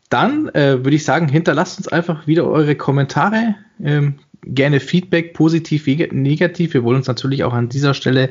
Dann 0.08 0.48
äh, 0.48 0.78
würde 0.78 0.96
ich 0.96 1.04
sagen, 1.04 1.28
hinterlasst 1.28 1.78
uns 1.78 1.88
einfach 1.88 2.26
wieder 2.26 2.44
eure 2.46 2.74
Kommentare. 2.74 3.54
Ähm, 3.82 4.18
gerne 4.42 4.80
Feedback, 4.80 5.34
positiv 5.34 5.86
negativ. 5.86 6.74
Wir 6.74 6.82
wollen 6.82 6.96
uns 6.96 7.06
natürlich 7.06 7.44
auch 7.44 7.52
an 7.52 7.68
dieser 7.68 7.94
Stelle 7.94 8.30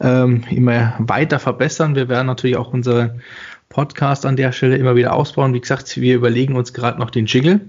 ähm, 0.00 0.44
immer 0.50 0.94
weiter 0.98 1.38
verbessern. 1.38 1.96
Wir 1.96 2.08
werden 2.08 2.26
natürlich 2.26 2.56
auch 2.56 2.72
unseren 2.72 3.22
Podcast 3.68 4.26
an 4.26 4.36
der 4.36 4.52
Stelle 4.52 4.76
immer 4.76 4.94
wieder 4.94 5.14
ausbauen. 5.14 5.54
Wie 5.54 5.60
gesagt, 5.60 5.96
wir 5.96 6.14
überlegen 6.14 6.54
uns 6.54 6.72
gerade 6.72 7.00
noch 7.00 7.10
den 7.10 7.26
Jingle. 7.26 7.60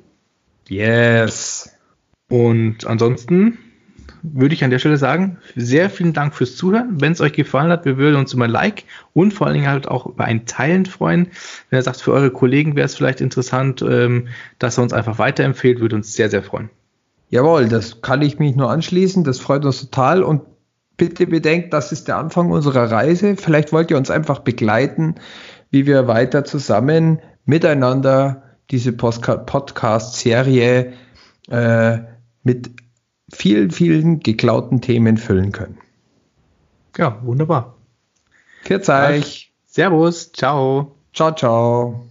Yes. 0.67 1.71
Und 2.29 2.85
ansonsten 2.85 3.57
würde 4.23 4.53
ich 4.53 4.63
an 4.63 4.69
der 4.69 4.79
Stelle 4.79 4.97
sagen, 4.97 5.37
sehr 5.55 5.89
vielen 5.89 6.13
Dank 6.13 6.35
fürs 6.35 6.55
Zuhören. 6.55 7.01
Wenn 7.01 7.11
es 7.11 7.21
euch 7.21 7.33
gefallen 7.33 7.71
hat, 7.71 7.85
wir 7.85 7.97
würden 7.97 8.17
uns 8.17 8.33
über 8.33 8.45
ein 8.45 8.51
Like 8.51 8.83
und 9.13 9.33
vor 9.33 9.47
allen 9.47 9.55
Dingen 9.55 9.67
halt 9.67 9.87
auch 9.87 10.05
über 10.05 10.25
ein 10.25 10.45
Teilen 10.45 10.85
freuen. 10.85 11.27
Wenn 11.69 11.79
ihr 11.79 11.83
sagt, 11.83 12.01
für 12.01 12.13
eure 12.13 12.31
Kollegen 12.31 12.75
wäre 12.75 12.85
es 12.85 12.95
vielleicht 12.95 13.21
interessant, 13.21 13.81
ähm, 13.81 14.27
dass 14.59 14.77
er 14.77 14.83
uns 14.83 14.93
einfach 14.93 15.19
weiterempfehlt, 15.19 15.79
würde 15.79 15.95
uns 15.95 16.13
sehr, 16.13 16.29
sehr 16.29 16.43
freuen. 16.43 16.69
Jawohl, 17.29 17.67
das 17.67 18.01
kann 18.01 18.21
ich 18.21 18.39
mich 18.39 18.55
nur 18.55 18.69
anschließen. 18.69 19.23
Das 19.23 19.39
freut 19.39 19.65
uns 19.65 19.81
total. 19.81 20.23
Und 20.23 20.43
bitte 20.95 21.27
bedenkt, 21.27 21.73
das 21.73 21.91
ist 21.91 22.07
der 22.07 22.17
Anfang 22.17 22.51
unserer 22.51 22.91
Reise. 22.91 23.35
Vielleicht 23.35 23.73
wollt 23.73 23.91
ihr 23.91 23.97
uns 23.97 24.09
einfach 24.09 24.39
begleiten, 24.39 25.15
wie 25.69 25.85
wir 25.85 26.07
weiter 26.07 26.45
zusammen 26.45 27.19
miteinander 27.45 28.43
diese 28.71 28.91
Podcast-Serie 28.91 30.93
äh, 31.49 31.97
mit 32.43 32.71
vielen, 33.33 33.71
vielen 33.71 34.19
geklauten 34.19 34.81
Themen 34.81 35.17
füllen 35.17 35.51
können. 35.51 35.77
Ja, 36.97 37.19
wunderbar. 37.23 37.75
Für 39.07 39.19
euch. 39.19 39.53
Servus. 39.65 40.31
Ciao. 40.31 40.95
Ciao, 41.13 41.31
ciao. 41.33 42.07